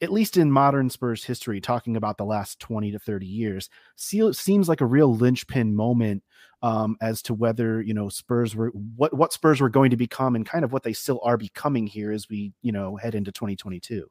at 0.00 0.12
least 0.12 0.36
in 0.36 0.50
modern 0.50 0.90
Spurs 0.90 1.24
history, 1.24 1.60
talking 1.60 1.96
about 1.96 2.16
the 2.16 2.24
last 2.24 2.58
20 2.60 2.92
to 2.92 2.98
30 2.98 3.26
years, 3.26 3.68
seems 3.96 4.68
like 4.68 4.80
a 4.80 4.86
real 4.86 5.14
linchpin 5.14 5.74
moment 5.74 6.22
um, 6.62 6.96
as 7.00 7.22
to 7.22 7.34
whether, 7.34 7.80
you 7.80 7.94
know, 7.94 8.08
Spurs 8.08 8.54
were 8.54 8.68
what, 8.68 9.14
what 9.14 9.32
Spurs 9.32 9.60
were 9.60 9.68
going 9.68 9.90
to 9.90 9.96
become 9.96 10.36
and 10.36 10.46
kind 10.46 10.64
of 10.64 10.72
what 10.72 10.82
they 10.82 10.92
still 10.92 11.20
are 11.22 11.36
becoming 11.36 11.86
here 11.86 12.12
as 12.12 12.28
we, 12.28 12.52
you 12.62 12.72
know, 12.72 12.96
head 12.96 13.14
into 13.14 13.32
2022. 13.32 14.06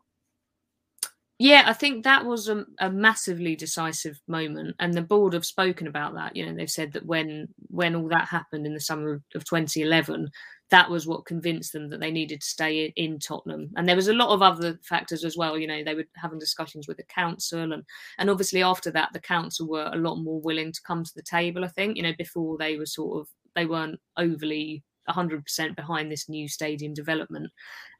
Yeah, 1.41 1.63
I 1.65 1.71
think 1.71 2.03
that 2.03 2.25
was 2.25 2.49
a, 2.49 2.65
a, 2.79 2.91
massively 2.91 3.55
decisive 3.55 4.19
moment, 4.27 4.75
and 4.77 4.93
the 4.93 5.01
board 5.01 5.31
have 5.33 5.45
spoken 5.45 5.87
about 5.87 6.13
that. 6.15 6.35
You 6.35 6.45
know, 6.45 6.53
they've 6.53 6.69
said 6.69 6.91
that 6.93 7.05
when 7.05 7.47
when 7.69 7.95
all 7.95 8.09
that 8.09 8.27
happened 8.27 8.65
in 8.65 8.73
the 8.73 8.81
summer 8.81 9.13
of, 9.13 9.21
of 9.33 9.45
2011, 9.45 10.29
that 10.71 10.89
was 10.89 11.07
what 11.07 11.25
convinced 11.25 11.73
them 11.73 11.89
that 11.89 11.99
they 11.99 12.11
needed 12.11 12.41
to 12.41 12.47
stay 12.47 12.93
in 12.95 13.19
Tottenham. 13.19 13.71
And 13.75 13.87
there 13.87 13.95
was 13.95 14.07
a 14.07 14.13
lot 14.13 14.29
of 14.29 14.41
other 14.41 14.79
factors 14.83 15.23
as 15.23 15.35
well. 15.35 15.57
You 15.57 15.67
know, 15.67 15.83
they 15.83 15.95
were 15.95 16.05
having 16.15 16.39
discussions 16.39 16.87
with 16.87 16.97
the 16.97 17.03
council, 17.03 17.73
and 17.73 17.83
and 18.17 18.29
obviously 18.29 18.61
after 18.63 18.91
that, 18.91 19.09
the 19.13 19.19
council 19.19 19.67
were 19.67 19.89
a 19.91 19.97
lot 19.97 20.17
more 20.17 20.39
willing 20.41 20.71
to 20.71 20.81
come 20.85 21.03
to 21.03 21.15
the 21.15 21.23
table. 21.23 21.65
I 21.65 21.69
think 21.69 21.97
you 21.97 22.03
know 22.03 22.13
before 22.17 22.57
they 22.57 22.77
were 22.77 22.85
sort 22.85 23.19
of 23.19 23.27
they 23.55 23.65
weren't 23.65 23.99
overly 24.17 24.83
100% 25.09 25.75
behind 25.75 26.11
this 26.11 26.29
new 26.29 26.47
stadium 26.47 26.93
development. 26.93 27.51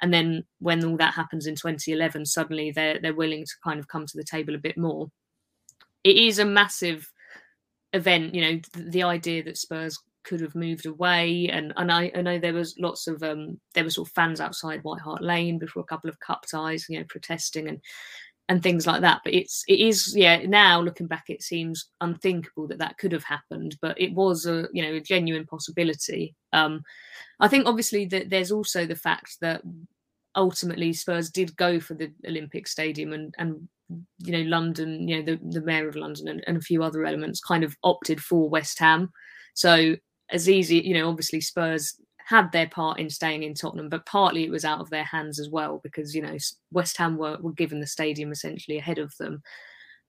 And 0.01 0.13
then 0.13 0.43
when 0.60 0.86
all 0.86 0.97
that 0.97 1.15
happens 1.15 1.47
in 1.47 1.55
2011, 1.55 2.25
suddenly 2.25 2.71
they're 2.71 2.99
they're 2.99 3.13
willing 3.13 3.45
to 3.45 3.53
kind 3.63 3.79
of 3.79 3.88
come 3.88 4.05
to 4.05 4.17
the 4.17 4.23
table 4.23 4.55
a 4.55 4.60
bit 4.60 4.77
more. 4.77 5.10
It 6.03 6.17
is 6.17 6.39
a 6.39 6.45
massive 6.45 7.12
event, 7.93 8.36
you 8.36 8.41
know, 8.41 8.60
the 8.75 9.03
idea 9.03 9.43
that 9.43 9.58
Spurs 9.58 9.99
could 10.29 10.41
have 10.41 10.53
moved 10.53 10.85
away. 10.85 11.49
And 11.51 11.73
and 11.75 11.91
I, 11.91 12.11
I 12.15 12.21
know 12.21 12.37
there 12.37 12.53
was 12.53 12.75
lots 12.77 13.07
of 13.07 13.23
um 13.23 13.59
there 13.73 13.83
were 13.83 13.89
sort 13.89 14.07
of 14.07 14.13
fans 14.13 14.39
outside 14.39 14.83
White 14.83 15.01
Hart 15.01 15.23
Lane 15.23 15.57
before 15.57 15.81
a 15.81 15.91
couple 15.91 16.09
of 16.09 16.19
cup 16.19 16.45
ties, 16.49 16.85
you 16.87 16.99
know, 16.99 17.05
protesting 17.09 17.67
and 17.67 17.81
and 18.47 18.61
things 18.61 18.85
like 18.85 19.01
that. 19.01 19.21
But 19.23 19.33
it's 19.33 19.63
it 19.67 19.79
is 19.79 20.15
yeah 20.15 20.37
now 20.45 20.81
looking 20.81 21.07
back, 21.07 21.25
it 21.29 21.41
seems 21.41 21.89
unthinkable 22.01 22.67
that 22.67 22.79
that 22.79 22.97
could 22.97 23.11
have 23.11 23.23
happened, 23.23 23.77
but 23.81 23.99
it 23.99 24.13
was 24.13 24.45
a 24.45 24.67
you 24.71 24.83
know 24.83 24.93
a 24.93 25.01
genuine 25.01 25.45
possibility. 25.45 26.35
Um, 26.53 26.83
I 27.39 27.47
think 27.47 27.65
obviously 27.65 28.05
that 28.07 28.29
there's 28.29 28.51
also 28.51 28.85
the 28.85 28.95
fact 28.95 29.37
that 29.41 29.61
ultimately 30.35 30.93
Spurs 30.93 31.31
did 31.31 31.55
go 31.57 31.79
for 31.79 31.95
the 31.95 32.11
Olympic 32.27 32.67
Stadium 32.67 33.13
and 33.13 33.33
and 33.39 33.67
you 34.19 34.31
know 34.31 34.49
London, 34.49 35.07
you 35.07 35.17
know 35.17 35.23
the 35.23 35.39
the 35.59 35.65
mayor 35.65 35.87
of 35.87 35.95
London 35.95 36.27
and, 36.27 36.43
and 36.45 36.57
a 36.57 36.61
few 36.61 36.83
other 36.83 37.05
elements 37.05 37.39
kind 37.39 37.63
of 37.63 37.75
opted 37.83 38.21
for 38.21 38.47
West 38.47 38.77
Ham. 38.79 39.09
So 39.53 39.95
as 40.31 40.49
easy, 40.49 40.77
you 40.77 40.93
know, 40.93 41.09
obviously 41.09 41.41
Spurs 41.41 41.95
had 42.29 42.51
their 42.51 42.67
part 42.67 42.99
in 42.99 43.09
staying 43.09 43.41
in 43.41 43.55
Tottenham, 43.55 43.89
but 43.89 44.05
partly 44.05 44.43
it 44.43 44.51
was 44.51 44.63
out 44.63 44.79
of 44.79 44.89
their 44.91 45.03
hands 45.03 45.39
as 45.39 45.49
well 45.49 45.79
because 45.83 46.13
you 46.13 46.21
know 46.21 46.37
West 46.71 46.95
Ham 46.97 47.17
were, 47.17 47.37
were 47.41 47.53
given 47.53 47.79
the 47.79 47.87
stadium 47.87 48.31
essentially 48.31 48.77
ahead 48.77 48.99
of 48.99 49.11
them. 49.17 49.41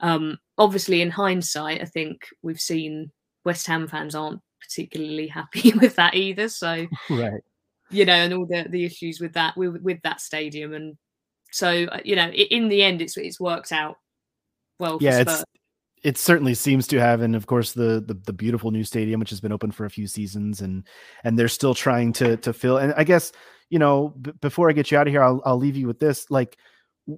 Um, 0.01 0.39
obviously, 0.59 1.01
in 1.01 1.11
hindsight, 1.11 1.81
I 1.81 1.87
think 1.87 2.27
we've 2.43 2.61
seen 2.61 3.11
West 3.47 3.67
Ham 3.69 3.89
fans 3.89 4.15
aren't 4.15 4.43
particularly 4.61 5.27
happy 5.29 5.73
with 5.73 5.97
that 5.97 6.15
either. 6.15 6.51
So, 6.51 6.87
right, 7.11 7.43
you 7.91 8.05
know, 8.05 8.13
and 8.13 8.35
all 8.35 8.47
the 8.47 8.67
the 8.69 8.85
issues 8.85 9.19
with 9.19 9.33
that 9.33 9.57
with, 9.57 9.81
with 9.81 10.03
that 10.03 10.21
stadium, 10.21 10.75
and 10.75 10.99
so 11.51 11.85
uh, 11.85 12.01
you 12.05 12.17
know, 12.17 12.31
in 12.31 12.69
the 12.69 12.83
end, 12.83 13.01
it's 13.01 13.17
it's 13.17 13.41
worked 13.41 13.73
out 13.73 13.97
well. 14.79 14.99
yeah, 15.01 15.23
Spurs. 15.23 15.41
it's 15.41 15.45
it 16.03 16.17
certainly 16.17 16.55
seems 16.55 16.87
to 16.87 16.99
have 16.99 17.21
and 17.21 17.37
of 17.37 17.47
course 17.47 17.73
the, 17.73 18.03
the, 18.07 18.15
the 18.27 18.33
beautiful 18.33 18.71
new 18.71 18.85
stadium 18.85 19.21
which 19.21 19.31
has 19.31 19.41
been 19.41 19.53
open 19.53 19.71
for 19.71 19.85
a 19.85 19.91
few 19.91 20.07
seasons 20.07 20.61
and 20.61 20.87
and 21.25 21.39
they're 21.39 21.49
still 21.49 21.75
trying 21.75 22.13
to 22.13 22.37
to 22.39 22.53
fill 22.53 22.79
and 22.79 22.95
i 22.97 23.05
guess 23.05 23.33
you 23.69 23.79
know 23.79 24.15
b- 24.21 24.33
before 24.41 24.69
i 24.69 24.73
get 24.73 24.91
you 24.91 24.99
out 24.99 25.07
of 25.07 25.13
here 25.13 25.23
I'll, 25.23 25.43
I'll 25.45 25.59
leave 25.59 25.77
you 25.77 25.87
with 25.87 26.01
this 26.01 26.31
like 26.31 26.57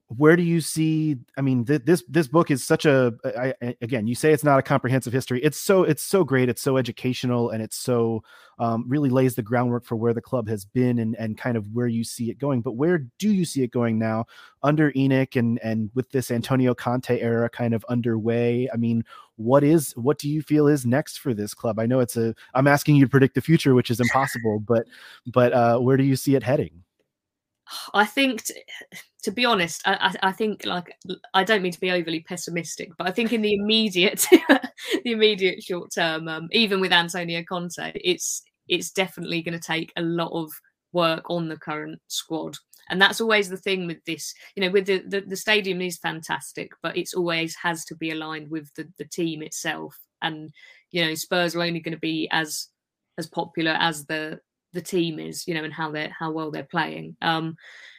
where 0.09 0.37
do 0.37 0.43
you 0.43 0.61
see 0.61 1.17
i 1.37 1.41
mean 1.41 1.65
th- 1.65 1.83
this 1.85 2.03
this 2.09 2.29
book 2.29 2.51
is 2.51 2.65
such 2.65 2.85
a 2.85 3.13
I, 3.25 3.55
I, 3.63 3.77
again 3.81 4.07
you 4.07 4.15
say 4.15 4.33
it's 4.33 4.45
not 4.45 4.59
a 4.59 4.63
comprehensive 4.63 5.13
history. 5.13 5.43
It's 5.43 5.59
so 5.59 5.83
it's 5.85 6.03
so 6.03 6.25
great. 6.25 6.49
It's 6.49 6.63
so 6.63 6.77
educational 6.77 7.51
and 7.51 7.63
it's 7.63 7.77
so 7.77 8.23
um, 8.59 8.85
really 8.87 9.11
lays 9.11 9.35
the 9.35 9.43
groundwork 9.43 9.85
for 9.85 9.97
where 9.97 10.15
the 10.15 10.21
club 10.21 10.49
has 10.49 10.65
been 10.65 10.99
and 10.99 11.17
and 11.19 11.37
kind 11.39 11.57
of 11.57 11.67
where 11.73 11.87
you 11.87 12.05
see 12.05 12.31
it 12.31 12.39
going. 12.39 12.61
But 12.63 12.73
where 12.73 13.07
do 13.19 13.31
you 13.33 13.45
see 13.45 13.63
it 13.63 13.71
going 13.71 13.99
now 13.99 14.27
under 14.63 14.93
ENIC 14.93 15.37
and 15.37 15.59
and 15.63 15.91
with 15.95 16.11
this 16.11 16.31
antonio 16.31 16.75
conte 16.75 17.21
era 17.21 17.49
kind 17.49 17.75
of 17.75 17.85
underway? 17.89 18.69
I 18.73 18.77
mean 18.77 19.05
what 19.37 19.65
is 19.65 19.93
what 19.97 20.19
do 20.19 20.29
you 20.29 20.43
feel 20.43 20.69
is 20.69 20.87
next 20.87 21.19
for 21.19 21.35
this 21.35 21.55
club? 21.55 21.79
I 21.79 21.87
know 21.87 22.01
it's 22.01 22.17
a 22.17 22.35
i'm 22.55 22.67
asking 22.67 22.97
you 22.97 23.05
to 23.05 23.11
predict 23.11 23.35
the 23.35 23.41
future 23.41 23.75
which 23.75 23.91
is 23.91 24.01
impossible 24.01 24.61
but 24.61 24.87
but 25.27 25.53
uh 25.53 25.79
where 25.79 25.97
do 25.97 26.05
you 26.05 26.17
see 26.17 26.35
it 26.35 26.43
heading 26.43 26.83
I 27.95 28.05
think, 28.05 28.45
t- 28.45 28.55
to 29.23 29.31
be 29.31 29.45
honest, 29.45 29.83
I, 29.87 30.15
I, 30.23 30.29
I 30.29 30.33
think 30.33 30.65
like 30.65 30.95
I 31.35 31.45
don't 31.45 31.63
mean 31.63 31.73
to 31.73 31.81
be 31.81 31.91
overly 31.91 32.21
pessimistic, 32.21 32.91
but 32.99 33.09
I 33.09 33.13
think 33.13 33.33
in 33.33 33.43
the 33.43 33.55
immediate, 33.55 34.27
the 34.31 35.13
immediate 35.13 35.63
short 35.63 35.91
term, 35.95 36.29
um, 36.29 36.49
even 36.53 36.81
with 36.81 36.93
Antonio 36.93 37.43
Conte, 37.49 37.93
it's 37.95 38.43
it's 38.69 38.91
definitely 38.91 39.43
going 39.43 39.59
to 39.59 39.65
take 39.67 39.93
a 39.97 40.03
lot 40.03 40.33
of 40.33 40.51
work 40.93 41.25
on 41.31 41.49
the 41.49 41.57
current 41.57 42.01
squad, 42.09 42.57
and 42.91 43.01
that's 43.01 43.21
always 43.21 43.49
the 43.49 43.57
thing 43.57 43.87
with 43.87 44.05
this. 44.07 44.35
You 44.57 44.63
know, 44.65 44.71
with 44.71 44.87
the 44.87 45.03
the, 45.07 45.21
the 45.21 45.37
stadium 45.37 45.81
is 45.81 45.99
fantastic, 45.99 46.73
but 46.83 46.97
it's 46.97 47.15
always 47.15 47.57
has 47.63 47.85
to 47.87 47.97
be 47.97 48.11
aligned 48.11 48.51
with 48.51 48.73
the 48.75 48.89
the 48.99 49.07
team 49.07 49.43
itself, 49.43 49.97
and 50.21 50.51
you 50.91 51.05
know, 51.05 51.15
Spurs 51.15 51.55
are 51.55 51.63
only 51.63 51.81
going 51.81 51.95
to 51.95 52.01
be 52.01 52.29
as 52.33 52.69
as 53.19 53.27
popular 53.27 53.73
as 53.73 54.07
the 54.07 54.41
the 54.73 54.81
team 54.81 55.19
is, 55.19 55.47
you 55.47 55.55
know, 55.55 55.65
and 55.65 55.73
how 55.73 55.91
they're 55.91 56.15
how 56.17 56.31
well 56.31 56.51
they're 56.51 56.65
playing. 56.65 57.17
Um, 57.23 57.57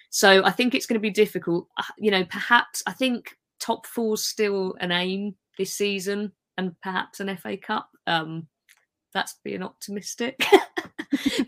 so 0.10 0.44
I 0.44 0.52
think 0.52 0.76
it's 0.76 0.86
going 0.86 1.00
to 1.00 1.00
be 1.00 1.10
difficult. 1.10 1.68
Uh, 1.78 1.84
you 1.98 2.12
know, 2.12 2.24
perhaps 2.26 2.84
I 2.86 2.94
think 2.94 3.36
top 3.60 3.86
four's 3.86 4.24
still 4.24 4.76
an 4.80 4.92
aim 4.92 5.36
this 5.58 5.74
season, 5.74 6.32
and 6.58 6.80
perhaps 6.82 7.20
an 7.20 7.36
FA 7.38 7.58
Cup. 7.58 7.90
Um, 8.08 8.48
that's 9.14 9.36
being 9.44 9.62
optimistic. 9.62 10.36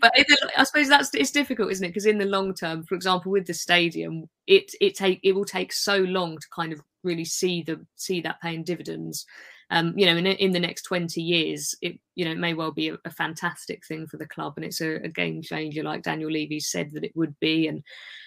but 0.00 0.12
the, 0.14 0.50
I 0.56 0.64
suppose 0.64 0.88
that's 0.88 1.12
it's 1.14 1.32
difficult, 1.32 1.72
isn't 1.72 1.84
it? 1.84 1.88
Because 1.88 2.06
in 2.06 2.18
the 2.18 2.24
long 2.24 2.54
term, 2.54 2.84
for 2.84 2.94
example, 2.94 3.32
with 3.32 3.46
the 3.46 3.54
stadium, 3.54 4.28
it 4.46 4.72
it 4.80 4.94
take 4.94 5.20
it 5.22 5.32
will 5.32 5.44
take 5.44 5.72
so 5.72 5.98
long 5.98 6.38
to 6.38 6.46
kind 6.54 6.72
of 6.72 6.80
really 7.02 7.24
see 7.24 7.62
the 7.62 7.84
see 7.96 8.20
that 8.20 8.40
paying 8.40 8.64
dividends 8.64 9.26
um, 9.70 9.94
you 9.96 10.06
know, 10.06 10.16
in, 10.16 10.26
in 10.26 10.52
the 10.52 10.60
next 10.60 10.82
20 10.82 11.20
years, 11.20 11.74
it, 11.82 11.98
you 12.14 12.24
know, 12.24 12.30
it 12.30 12.38
may 12.38 12.54
well 12.54 12.70
be 12.70 12.90
a, 12.90 12.98
a 13.04 13.10
fantastic 13.10 13.84
thing 13.84 14.06
for 14.06 14.16
the 14.16 14.26
club 14.26 14.54
and 14.56 14.64
it's 14.64 14.80
a, 14.80 14.96
a, 14.96 15.08
game 15.08 15.42
changer, 15.42 15.82
like 15.82 16.02
Daniel 16.02 16.30
Levy 16.30 16.60
said 16.60 16.92
that 16.92 17.02
it 17.02 17.16
would 17.16 17.38
be. 17.40 17.66
And, 17.66 17.82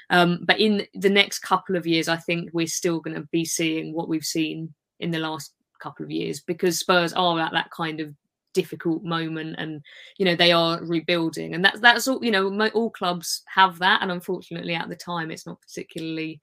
um, 0.10 0.39
but 0.43 0.60
in 0.60 0.86
the 0.93 1.10
next 1.10 1.39
couple 1.39 1.78
of 1.78 1.88
years, 1.88 2.10
I 2.10 2.17
think 2.17 2.49
we're 2.52 2.67
still 2.67 2.99
going 2.99 3.15
to 3.15 3.28
be 3.32 3.45
seeing 3.45 3.93
what 3.93 4.10
we've 4.10 4.25
seen 4.25 4.73
in 4.99 5.12
the 5.12 5.19
last 5.19 5.54
couple 5.80 6.04
of 6.04 6.12
years 6.12 6.41
because 6.41 6.78
Spurs 6.78 7.13
are 7.13 7.39
at 7.39 7.54
that 7.54 7.71
kind 7.71 8.02
of 8.02 8.13
difficult 8.54 9.04
moment 9.04 9.56
and 9.60 9.82
you 10.17 10.25
know 10.25 10.36
they 10.36 10.52
are 10.52 10.84
rebuilding 10.84 11.54
and 11.54 11.63
that's 11.63 11.80
that's 11.80 12.08
all 12.08 12.23
you 12.25 12.32
know 12.32 12.49
all 12.69 12.89
clubs 12.89 13.43
have 13.47 13.78
that 13.78 14.02
and 14.02 14.12
unfortunately 14.12 14.73
at 14.73 14.89
the 14.89 14.95
time 14.95 15.30
it's 15.30 15.45
not 15.45 15.62
particularly 15.62 16.41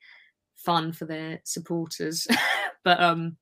fun 0.55 0.93
for 0.93 1.05
their 1.05 1.41
supporters 1.43 2.27
but 2.85 3.01
um 3.03 3.37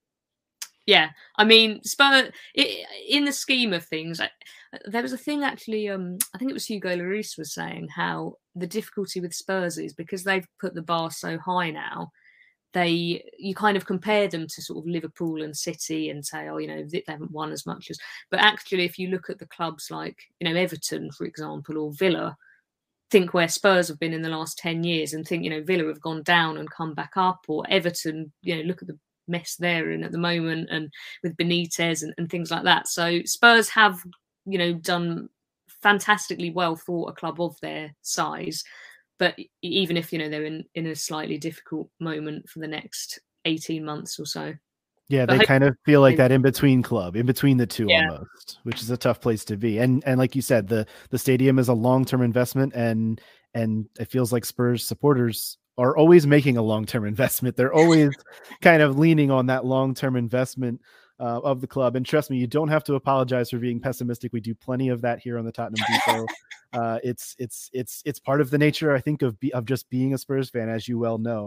yeah, 0.87 1.11
I 1.37 1.45
mean, 1.45 1.83
Spurs 1.83 2.31
in 2.55 3.25
the 3.25 3.33
scheme 3.33 3.73
of 3.73 3.85
things, 3.85 4.21
I, 4.21 4.31
there 4.87 5.03
was 5.03 5.13
a 5.13 5.19
thing 5.19 5.43
actually. 5.43 5.89
Um, 5.89 6.19
I 6.35 6.39
think 6.39 6.51
it 6.51 6.55
was 6.55 6.67
Hugo 6.67 6.95
Lloris 6.97 7.39
was 7.39 7.55
saying 7.55 7.89
how 7.89 8.35
the 8.55 8.67
difficulty 8.67 9.21
with 9.21 9.35
Spurs 9.35 9.79
is 9.79 9.95
because 9.95 10.25
they've 10.25 10.47
put 10.61 10.75
the 10.75 10.83
bar 10.83 11.11
so 11.11 11.39
high 11.39 11.71
now. 11.71 12.11
They 12.75 13.25
you 13.39 13.55
kind 13.55 13.77
of 13.77 13.87
compare 13.87 14.29
them 14.29 14.47
to 14.49 14.63
sort 14.63 14.81
of 14.81 14.91
Liverpool 14.91 15.43
and 15.43 15.57
City 15.57 16.11
and 16.11 16.25
say, 16.25 16.49
oh, 16.49 16.59
you 16.59 16.67
know, 16.67 16.85
they 16.85 17.05
haven't 17.07 17.31
won 17.31 17.53
as 17.53 17.67
much 17.67 17.89
as. 17.91 17.99
But 18.31 18.41
actually, 18.41 18.85
if 18.85 18.99
you 18.99 19.09
look 19.09 19.31
at 19.31 19.39
the 19.39 19.47
clubs 19.47 19.89
like 19.91 20.19
you 20.41 20.49
know 20.49 20.59
Everton, 20.59 21.11
for 21.13 21.25
example, 21.25 21.79
or 21.79 21.93
Villa, 21.93 22.37
think 23.11 23.33
where 23.33 23.49
Spurs 23.49 23.89
have 23.89 24.01
been 24.01 24.13
in 24.13 24.23
the 24.23 24.29
last 24.29 24.59
10 24.59 24.83
years 24.83 25.13
and 25.13 25.25
think, 25.25 25.45
you 25.45 25.51
know, 25.51 25.63
Villa 25.63 25.87
have 25.87 26.01
gone 26.01 26.23
down 26.25 26.57
and 26.59 26.69
come 26.69 26.95
back 26.95 27.13
up, 27.17 27.45
or 27.49 27.65
Everton, 27.69 28.33
you 28.43 28.57
know, 28.57 28.63
look 28.63 28.83
at 28.83 28.89
the 28.89 28.99
mess 29.29 29.57
they're 29.57 29.91
in 29.91 30.05
at 30.05 30.13
the 30.13 30.19
moment 30.19 30.69
and 30.71 30.93
with 31.23 31.37
Benitez 31.37 32.03
and, 32.03 32.15
and 32.19 32.31
things 32.31 32.51
like 32.51 32.65
that. 32.65 32.89
So 32.89 33.21
Spurs 33.25 33.69
have, 33.71 34.03
you 34.47 34.59
know, 34.59 34.75
done 34.75 35.29
fantastically 35.83 36.51
well 36.51 36.77
for 36.77 37.09
a 37.09 37.13
club 37.13 37.41
of 37.41 37.59
their 37.61 37.95
size. 38.03 38.65
But 39.19 39.37
even 39.63 39.97
if, 39.97 40.13
you 40.13 40.19
know, 40.19 40.29
they're 40.29 40.45
in, 40.45 40.65
in 40.75 40.87
a 40.87 40.97
slightly 40.97 41.39
difficult 41.39 41.89
moment 42.01 42.49
for 42.49 42.59
the 42.59 42.67
next 42.67 43.21
18 43.45 43.85
months 43.85 44.19
or 44.19 44.27
so. 44.27 44.55
Yeah, 45.09 45.27
they 45.27 45.39
kind 45.41 45.65
of 45.65 45.77
feel 45.85 46.01
like 46.01 46.17
that 46.17 46.33
in 46.33 46.41
between 46.41 46.83
club, 46.83 47.15
in 47.15 47.27
between 47.27 47.59
the 47.59 47.67
two 47.67 47.87
yeah. 47.89 48.09
almost, 48.11 48.59
which 48.63 48.81
is 48.81 48.91
a 48.91 48.97
tough 48.97 49.21
place 49.21 49.45
to 49.45 49.57
be. 49.59 49.79
And 49.79 50.03
and 50.07 50.19
like 50.19 50.35
you 50.35 50.41
said, 50.41 50.67
the 50.67 50.87
the 51.11 51.19
stadium 51.19 51.59
is 51.59 51.69
a 51.69 51.75
long 51.75 52.07
term 52.07 52.23
investment, 52.23 52.73
and 52.75 53.21
and 53.53 53.87
it 54.01 54.07
feels 54.11 54.33
like 54.33 54.47
Spurs 54.47 54.87
supporters 54.87 55.59
are 55.77 55.97
always 55.97 56.27
making 56.27 56.57
a 56.57 56.63
long-term 56.63 57.07
investment. 57.07 57.57
They're 57.57 57.75
always 57.75 58.11
kind 58.61 58.83
of 58.83 58.99
leaning 58.99 59.31
on 59.31 59.47
that 59.47 59.65
long-term 59.65 60.17
investment 60.17 60.81
uh, 61.21 61.41
of 61.41 61.61
the 61.61 61.67
club. 61.67 61.97
And 61.97 62.05
trust 62.05 62.31
me, 62.31 62.37
you 62.37 62.47
don't 62.47 62.69
have 62.69 62.85
to 62.85 62.95
apologize 62.95 63.51
for 63.51 63.59
being 63.59 63.81
pessimistic. 63.81 64.33
We 64.33 64.41
do 64.41 64.55
plenty 64.55 64.89
of 64.89 65.01
that 65.03 65.21
here 65.21 65.39
on 65.39 65.45
the 65.45 65.53
Tottenham 65.53 65.85
Depot. 66.07 66.27
uh, 66.73 66.99
it's 67.05 67.37
it's 67.39 67.71
it's 67.73 68.03
it's 68.05 68.19
part 68.19 68.41
of 68.41 68.51
the 68.51 68.59
nature, 68.59 68.93
I 68.95 69.01
think, 69.01 69.23
of 69.23 69.39
be, 69.39 69.53
of 69.53 69.65
just 69.65 69.89
being 69.91 70.15
a 70.15 70.19
Spurs 70.19 70.51
fan, 70.51 70.69
as 70.69 70.89
you 70.89 70.99
well 70.99 71.19
know. 71.19 71.47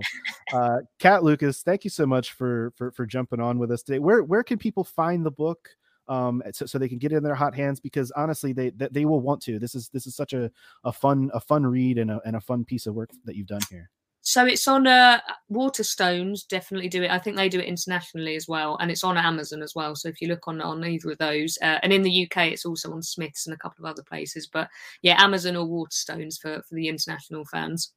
Uh, 0.53 0.77
Kat 0.99 1.23
Lucas, 1.23 1.63
thank 1.63 1.83
you 1.83 1.89
so 1.89 2.05
much 2.05 2.31
for 2.31 2.71
for 2.77 2.91
for 2.91 3.05
jumping 3.05 3.41
on 3.41 3.59
with 3.59 3.71
us 3.71 3.83
today. 3.83 3.99
Where 3.99 4.23
where 4.23 4.43
can 4.43 4.57
people 4.57 4.85
find 4.85 5.25
the 5.25 5.31
book? 5.31 5.69
um, 6.09 6.41
so, 6.51 6.65
so 6.65 6.77
they 6.77 6.89
can 6.89 6.97
get 6.97 7.11
it 7.11 7.17
in 7.17 7.23
their 7.23 7.35
hot 7.35 7.55
hands 7.55 7.79
because 7.79 8.11
honestly 8.11 8.53
they 8.53 8.69
they 8.69 9.05
will 9.05 9.19
want 9.19 9.41
to 9.41 9.59
this 9.59 9.75
is 9.75 9.89
this 9.89 10.07
is 10.07 10.15
such 10.15 10.33
a, 10.33 10.49
a 10.83 10.91
fun 10.91 11.29
a 11.33 11.39
fun 11.39 11.65
read 11.65 11.97
and 11.97 12.11
a, 12.11 12.21
and 12.25 12.35
a 12.35 12.41
fun 12.41 12.63
piece 12.63 12.87
of 12.87 12.95
work 12.95 13.09
that 13.25 13.35
you've 13.35 13.47
done 13.47 13.61
here 13.69 13.89
so 14.27 14.45
it's 14.45 14.67
on 14.67 14.85
uh, 14.87 15.21
Waterstones. 15.49 16.45
Definitely 16.49 16.89
do 16.89 17.01
it. 17.01 17.09
I 17.09 17.17
think 17.17 17.37
they 17.37 17.47
do 17.47 17.61
it 17.61 17.65
internationally 17.65 18.35
as 18.35 18.45
well, 18.45 18.75
and 18.81 18.91
it's 18.91 19.05
on 19.05 19.15
Amazon 19.15 19.61
as 19.61 19.73
well. 19.73 19.95
So 19.95 20.09
if 20.09 20.19
you 20.19 20.27
look 20.27 20.49
on 20.49 20.59
on 20.59 20.83
either 20.83 21.11
of 21.11 21.17
those, 21.17 21.57
uh, 21.61 21.79
and 21.81 21.93
in 21.93 22.01
the 22.01 22.25
UK, 22.25 22.47
it's 22.47 22.65
also 22.65 22.91
on 22.91 23.01
Smiths 23.01 23.47
and 23.47 23.53
a 23.53 23.57
couple 23.57 23.85
of 23.85 23.89
other 23.89 24.03
places. 24.03 24.45
But 24.45 24.67
yeah, 25.01 25.15
Amazon 25.23 25.55
or 25.55 25.65
Waterstones 25.65 26.41
for 26.41 26.61
for 26.67 26.75
the 26.75 26.89
international 26.89 27.45
fans. 27.45 27.93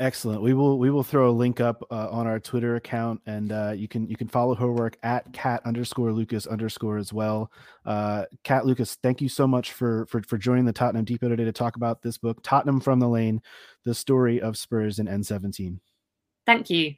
Excellent. 0.00 0.42
We 0.42 0.54
will 0.54 0.80
we 0.80 0.90
will 0.90 1.04
throw 1.04 1.30
a 1.30 1.32
link 1.32 1.60
up 1.60 1.84
uh, 1.88 2.08
on 2.10 2.26
our 2.26 2.40
Twitter 2.40 2.74
account, 2.74 3.20
and 3.26 3.52
uh, 3.52 3.74
you 3.76 3.86
can 3.86 4.08
you 4.08 4.16
can 4.16 4.26
follow 4.26 4.56
her 4.56 4.72
work 4.72 4.96
at 5.04 5.32
cat 5.32 5.62
underscore 5.64 6.10
Lucas 6.12 6.48
underscore 6.48 6.96
as 6.96 7.12
well. 7.12 7.52
Uh, 7.86 8.24
Kat 8.42 8.66
Lucas, 8.66 8.96
thank 9.04 9.20
you 9.20 9.28
so 9.28 9.46
much 9.46 9.70
for 9.70 10.04
for 10.06 10.20
for 10.22 10.36
joining 10.36 10.64
the 10.64 10.72
Tottenham 10.72 11.04
Depot 11.04 11.28
today 11.28 11.44
to 11.44 11.52
talk 11.52 11.76
about 11.76 12.02
this 12.02 12.18
book, 12.18 12.42
Tottenham 12.42 12.80
from 12.80 12.98
the 12.98 13.08
Lane: 13.08 13.40
The 13.84 13.94
Story 13.94 14.40
of 14.40 14.56
Spurs 14.56 14.98
in 14.98 15.06
N17. 15.06 15.78
Thank 16.44 16.70
you. 16.70 16.94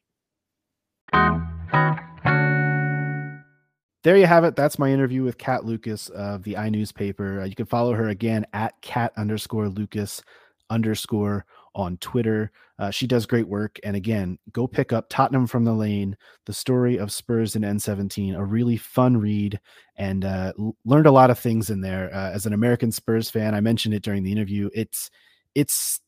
There 4.05 4.17
you 4.17 4.27
have 4.27 4.45
it. 4.45 4.57
That's 4.57 4.79
my 4.79 4.91
interview 4.91 5.23
with 5.23 5.37
Kat 5.37 5.67
Lucas 5.67 6.09
of 6.09 6.45
the 6.45 6.57
i 6.57 6.71
newspaper. 6.71 7.43
Uh, 7.43 7.45
you 7.45 7.57
can 7.57 7.67
follow 7.67 7.93
her 7.93 8.09
again 8.09 8.47
at 8.55 8.81
cat 8.81 9.13
underscore 9.19 9.69
Lucas 9.69 10.23
underscore 10.71 11.45
on 11.77 11.99
Twitter. 11.99 12.51
Uh, 12.79 12.91
she 12.91 13.07
does 13.07 13.27
great 13.27 13.47
work. 13.47 13.79
And 13.85 13.95
again, 13.95 14.39
go 14.53 14.67
pick 14.67 14.93
up 14.93 15.07
Tottenham 15.09 15.47
from 15.47 15.65
the 15.65 15.73
Lane, 15.73 16.17
the 16.47 16.53
story 16.53 16.97
of 16.99 17.13
Spurs 17.13 17.55
in 17.55 17.63
N17, 17.63 18.35
a 18.35 18.45
really 18.45 18.77
fun 18.77 19.17
read, 19.17 19.61
and 19.97 20.25
uh, 20.25 20.53
learned 20.85 21.07
a 21.07 21.13
lot 21.13 21.31
of 21.31 21.39
things 21.39 21.71
in 21.71 21.81
there. 21.81 22.13
Uh, 22.13 22.31
as 22.31 22.47
an 22.47 22.55
American 22.55 22.91
Spurs 22.91 23.31
fan, 23.31 23.55
I 23.55 23.61
mentioned 23.61 23.95
it 23.95 24.03
during 24.03 24.25
the 24.25 24.33
interview. 24.33 24.69
It's 24.75 25.11
it's 25.55 26.01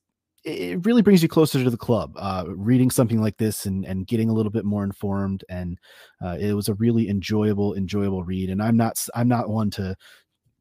it 0.44 0.84
really 0.86 1.02
brings 1.02 1.22
you 1.22 1.28
closer 1.28 1.62
to 1.62 1.70
the 1.70 1.76
club. 1.76 2.14
Uh, 2.16 2.44
reading 2.48 2.90
something 2.90 3.20
like 3.20 3.36
this 3.36 3.66
and 3.66 3.84
and 3.84 4.06
getting 4.06 4.30
a 4.30 4.32
little 4.32 4.52
bit 4.52 4.64
more 4.64 4.84
informed, 4.84 5.44
and 5.48 5.78
uh, 6.24 6.36
it 6.40 6.54
was 6.54 6.68
a 6.68 6.74
really 6.74 7.08
enjoyable 7.08 7.74
enjoyable 7.74 8.24
read. 8.24 8.50
And 8.50 8.62
I'm 8.62 8.76
not 8.76 9.04
I'm 9.14 9.28
not 9.28 9.48
one 9.50 9.70
to 9.72 9.96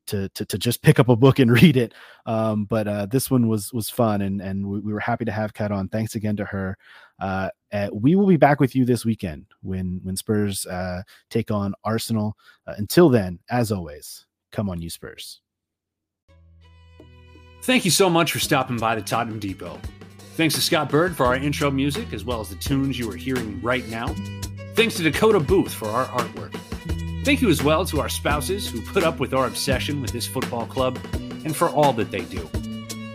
to, 0.08 0.30
to, 0.30 0.46
to 0.46 0.58
just 0.58 0.82
pick 0.82 1.00
up 1.00 1.10
a 1.10 1.15
book 1.15 1.39
and 1.39 1.52
read 1.62 1.78
it. 1.78 1.93
Um, 2.26 2.65
but 2.65 2.88
uh, 2.88 3.06
this 3.06 3.30
one 3.30 3.48
was 3.48 3.72
was 3.74 3.89
fun, 3.89 4.22
and 4.22 4.41
and 4.41 4.65
we, 4.65 4.80
we, 4.80 4.93
were 4.93 5.00
happy 5.00 5.26
to 5.26 5.32
have 5.32 5.54
Kat 5.54 5.72
on. 5.72 5.89
Thanks 5.89 6.15
again 6.15 6.36
to 6.38 6.46
her. 6.46 6.78
Uh, 7.20 7.50
we 7.93 8.15
will 8.15 8.28
be 8.28 8.38
back 8.38 8.60
with 8.60 8.76
you 8.76 8.86
this 8.86 9.06
weekend 9.06 9.46
when 9.62 10.00
when 10.04 10.15
Spurs 10.15 10.65
uh, 10.65 11.02
take 11.30 11.52
on 11.52 11.74
Arsenal. 11.84 12.36
Uh, 12.65 12.74
until 12.78 13.10
then, 13.10 13.39
as 13.50 13.72
always, 13.72 14.26
come 14.52 14.70
on, 14.70 14.82
you 14.82 14.89
Spurs. 14.89 15.41
Thank 17.63 17.86
you 17.86 17.91
so 17.91 18.10
much 18.10 18.32
for 18.32 18.39
stopping 18.39 18.78
by 18.78 18.96
the 18.96 19.02
Tottenham 19.02 19.39
Depot. 19.39 19.80
Thanks 20.36 20.54
to 20.56 20.62
Scott 20.62 20.89
Bird 20.89 21.15
for 21.15 21.26
our 21.26 21.36
intro 21.36 21.72
music, 21.72 22.13
as 22.13 22.24
well 22.24 22.39
as 22.39 22.50
the 22.50 22.56
tunes 22.56 23.00
you 23.00 23.10
are 23.12 23.15
hearing 23.15 23.60
right 23.62 23.88
now. 23.89 24.13
Thanks 24.76 24.96
to 24.98 25.04
Dakota 25.04 25.39
Booth 25.39 25.74
for 25.74 25.88
our 25.88 26.06
artwork. 26.06 26.56
Thank 27.28 27.42
you 27.42 27.50
as 27.50 27.62
well 27.62 27.84
to 27.88 28.00
our 28.00 28.08
spouses 28.08 28.70
who 28.70 28.82
put 28.82 29.04
up 29.04 29.20
with 29.20 29.34
our 29.34 29.48
obsession 29.48 30.02
with 30.02 30.12
this 30.12 30.26
football 30.26 30.66
club 30.66 30.98
and 31.13 31.54
for 31.54 31.68
all 31.68 31.92
that 31.92 32.10
they 32.10 32.22
do. 32.22 32.50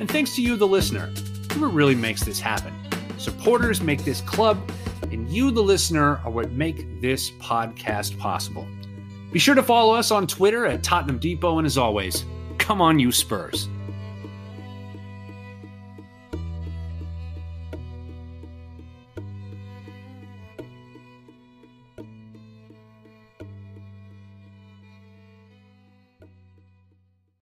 And 0.00 0.06
thanks 0.06 0.34
to 0.34 0.42
you, 0.42 0.54
the 0.54 0.66
listener, 0.66 1.06
who 1.54 1.66
really 1.70 1.94
makes 1.94 2.22
this 2.22 2.38
happen. 2.38 2.74
Supporters 3.16 3.80
make 3.80 4.04
this 4.04 4.20
club 4.20 4.70
and 5.10 5.30
you, 5.30 5.50
the 5.50 5.62
listener, 5.62 6.20
are 6.26 6.30
what 6.30 6.52
make 6.52 7.00
this 7.00 7.30
podcast 7.30 8.18
possible. 8.18 8.68
Be 9.32 9.38
sure 9.38 9.54
to 9.54 9.62
follow 9.62 9.94
us 9.94 10.10
on 10.10 10.26
Twitter 10.26 10.66
at 10.66 10.82
Tottenham 10.82 11.18
Depot, 11.18 11.56
and 11.56 11.64
as 11.64 11.78
always, 11.78 12.26
come 12.58 12.82
on, 12.82 12.98
you 12.98 13.12
Spurs. 13.12 13.66